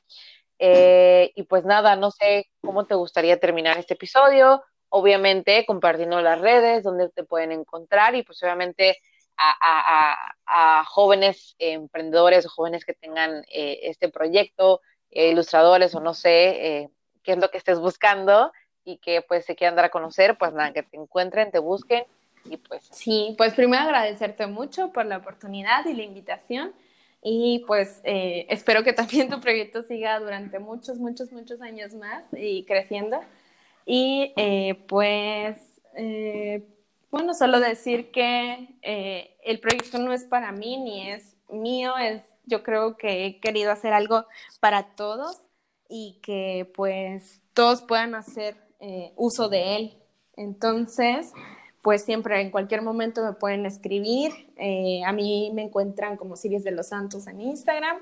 Eh, 0.65 1.33
y 1.35 1.43
pues 1.43 1.65
nada, 1.65 1.97
no 1.97 2.09
sé 2.09 2.49
cómo 2.61 2.85
te 2.85 2.95
gustaría 2.95 3.37
terminar 3.37 3.77
este 3.77 3.95
episodio, 3.95 4.63
obviamente 4.87 5.65
compartiendo 5.65 6.21
las 6.21 6.39
redes 6.39 6.83
donde 6.83 7.09
te 7.09 7.25
pueden 7.25 7.51
encontrar 7.51 8.15
y 8.15 8.23
pues 8.23 8.41
obviamente 8.43 8.97
a, 9.35 10.85
jóvenes 10.87 11.55
emprendedores 11.59 12.45
o 12.45 12.49
jóvenes 12.49 12.85
que 12.85 12.93
tengan 12.93 13.43
eh, 13.51 13.79
este 13.83 14.07
proyecto, 14.07 14.79
eh, 15.11 15.31
ilustradores 15.31 15.95
o 15.95 15.99
no 15.99 16.13
sé 16.13 16.89
qué 17.23 17.31
es 17.33 17.37
lo 17.39 17.51
que 17.51 17.57
estés 17.57 17.79
buscando 17.81 18.53
y 18.85 18.99
que 18.99 19.21
pues 19.21 19.43
se 19.43 19.57
quieran 19.57 19.75
dar 19.75 19.85
a 19.85 19.89
conocer, 19.89 20.37
pues 20.37 20.53
nada, 20.53 20.71
que 20.71 20.83
te 20.83 20.95
encuentren, 20.95 21.51
te 21.51 21.59
busquen 21.59 22.05
y 22.45 22.55
pues... 22.55 22.87
Sí, 22.89 23.35
pues 23.37 23.53
primero 23.53 23.83
agradecerte 23.83 24.47
mucho 24.47 24.93
por 24.93 25.05
la 25.05 25.17
oportunidad 25.17 25.85
y 25.87 25.93
la 25.93 26.03
invitación 26.03 26.73
y 27.23 27.63
pues 27.65 28.01
eh, 28.03 28.45
espero 28.49 28.83
que 28.83 28.91
también 28.93 29.29
tu 29.29 29.39
proyecto 29.39 29.81
siga 29.81 30.19
durante 30.19 30.59
muchos, 30.59 30.97
muchos, 30.97 31.31
muchos 31.31 31.61
años 31.61 31.93
más 31.93 32.25
y 32.33 32.65
creciendo. 32.65 33.21
Y 33.85 34.33
eh, 34.35 34.83
pues, 34.87 35.57
eh, 35.95 36.63
bueno, 37.11 37.33
solo 37.33 37.59
decir 37.59 38.11
que 38.11 38.75
el 39.43 39.59
proyecto 39.59 39.99
no 39.99 40.11
es 40.13 40.25
para 40.25 40.51
mí 40.51 40.77
ni 40.77 41.11
es 41.11 41.35
mío, 41.49 41.97
es, 41.97 42.23
yo 42.45 42.63
creo 42.63 42.97
que 42.97 43.25
he 43.25 43.39
querido 43.39 43.71
hacer 43.71 43.93
algo 43.93 44.25
para 44.59 44.95
todos 44.95 45.41
y 45.87 46.19
que 46.23 46.71
pues 46.75 47.41
todos 47.53 47.83
puedan 47.83 48.15
hacer 48.15 48.57
uso 49.15 49.47
de 49.47 49.75
él. 49.77 49.97
Entonces, 50.35 51.31
pues 51.83 52.03
siempre 52.03 52.39
en 52.39 52.49
cualquier 52.49 52.81
momento 52.81 53.23
me 53.23 53.33
pueden 53.33 53.65
escribir. 53.65 54.31
Eh, 54.55 55.03
a 55.05 55.11
mí 55.11 55.51
me 55.53 55.63
encuentran 55.63 56.15
como 56.15 56.37
Siris 56.37 56.63
de 56.63 56.71
los 56.71 56.87
Santos 56.87 57.27
en 57.27 57.41
Instagram. 57.41 57.97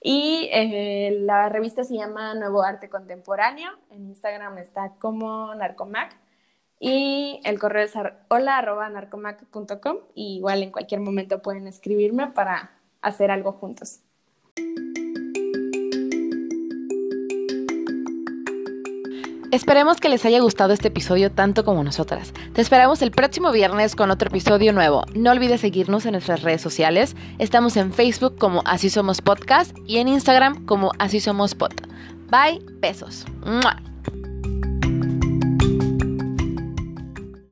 Y 0.00 0.48
eh, 0.52 1.18
la 1.22 1.48
revista 1.48 1.82
se 1.82 1.96
llama 1.96 2.34
Nuevo 2.34 2.62
Arte 2.62 2.88
Contemporáneo. 2.88 3.68
En 3.90 4.06
Instagram 4.06 4.58
está 4.58 4.92
como 5.00 5.52
Narcomac. 5.56 6.16
Y 6.78 7.40
el 7.44 7.58
correo 7.58 7.84
es 7.84 7.94
hola 8.28 8.62
narcomac.com. 8.92 9.96
Y 10.14 10.36
igual 10.36 10.62
en 10.62 10.70
cualquier 10.70 11.00
momento 11.00 11.42
pueden 11.42 11.66
escribirme 11.66 12.28
para 12.28 12.70
hacer 13.02 13.32
algo 13.32 13.50
juntos. 13.52 14.05
Esperemos 19.56 20.00
que 20.00 20.10
les 20.10 20.22
haya 20.26 20.38
gustado 20.40 20.74
este 20.74 20.88
episodio 20.88 21.32
tanto 21.32 21.64
como 21.64 21.82
nosotras. 21.82 22.34
Te 22.52 22.60
esperamos 22.60 23.00
el 23.00 23.10
próximo 23.10 23.52
viernes 23.52 23.96
con 23.96 24.10
otro 24.10 24.28
episodio 24.28 24.70
nuevo. 24.74 25.06
No 25.14 25.30
olvides 25.30 25.62
seguirnos 25.62 26.04
en 26.04 26.12
nuestras 26.12 26.42
redes 26.42 26.60
sociales. 26.60 27.16
Estamos 27.38 27.78
en 27.78 27.94
Facebook 27.94 28.36
como 28.36 28.60
Así 28.66 28.90
Somos 28.90 29.22
Podcast 29.22 29.74
y 29.86 29.96
en 29.96 30.08
Instagram 30.08 30.66
como 30.66 30.92
Así 30.98 31.20
Somos 31.20 31.54
Pod. 31.54 31.72
Bye, 32.30 32.60
besos. 32.82 33.24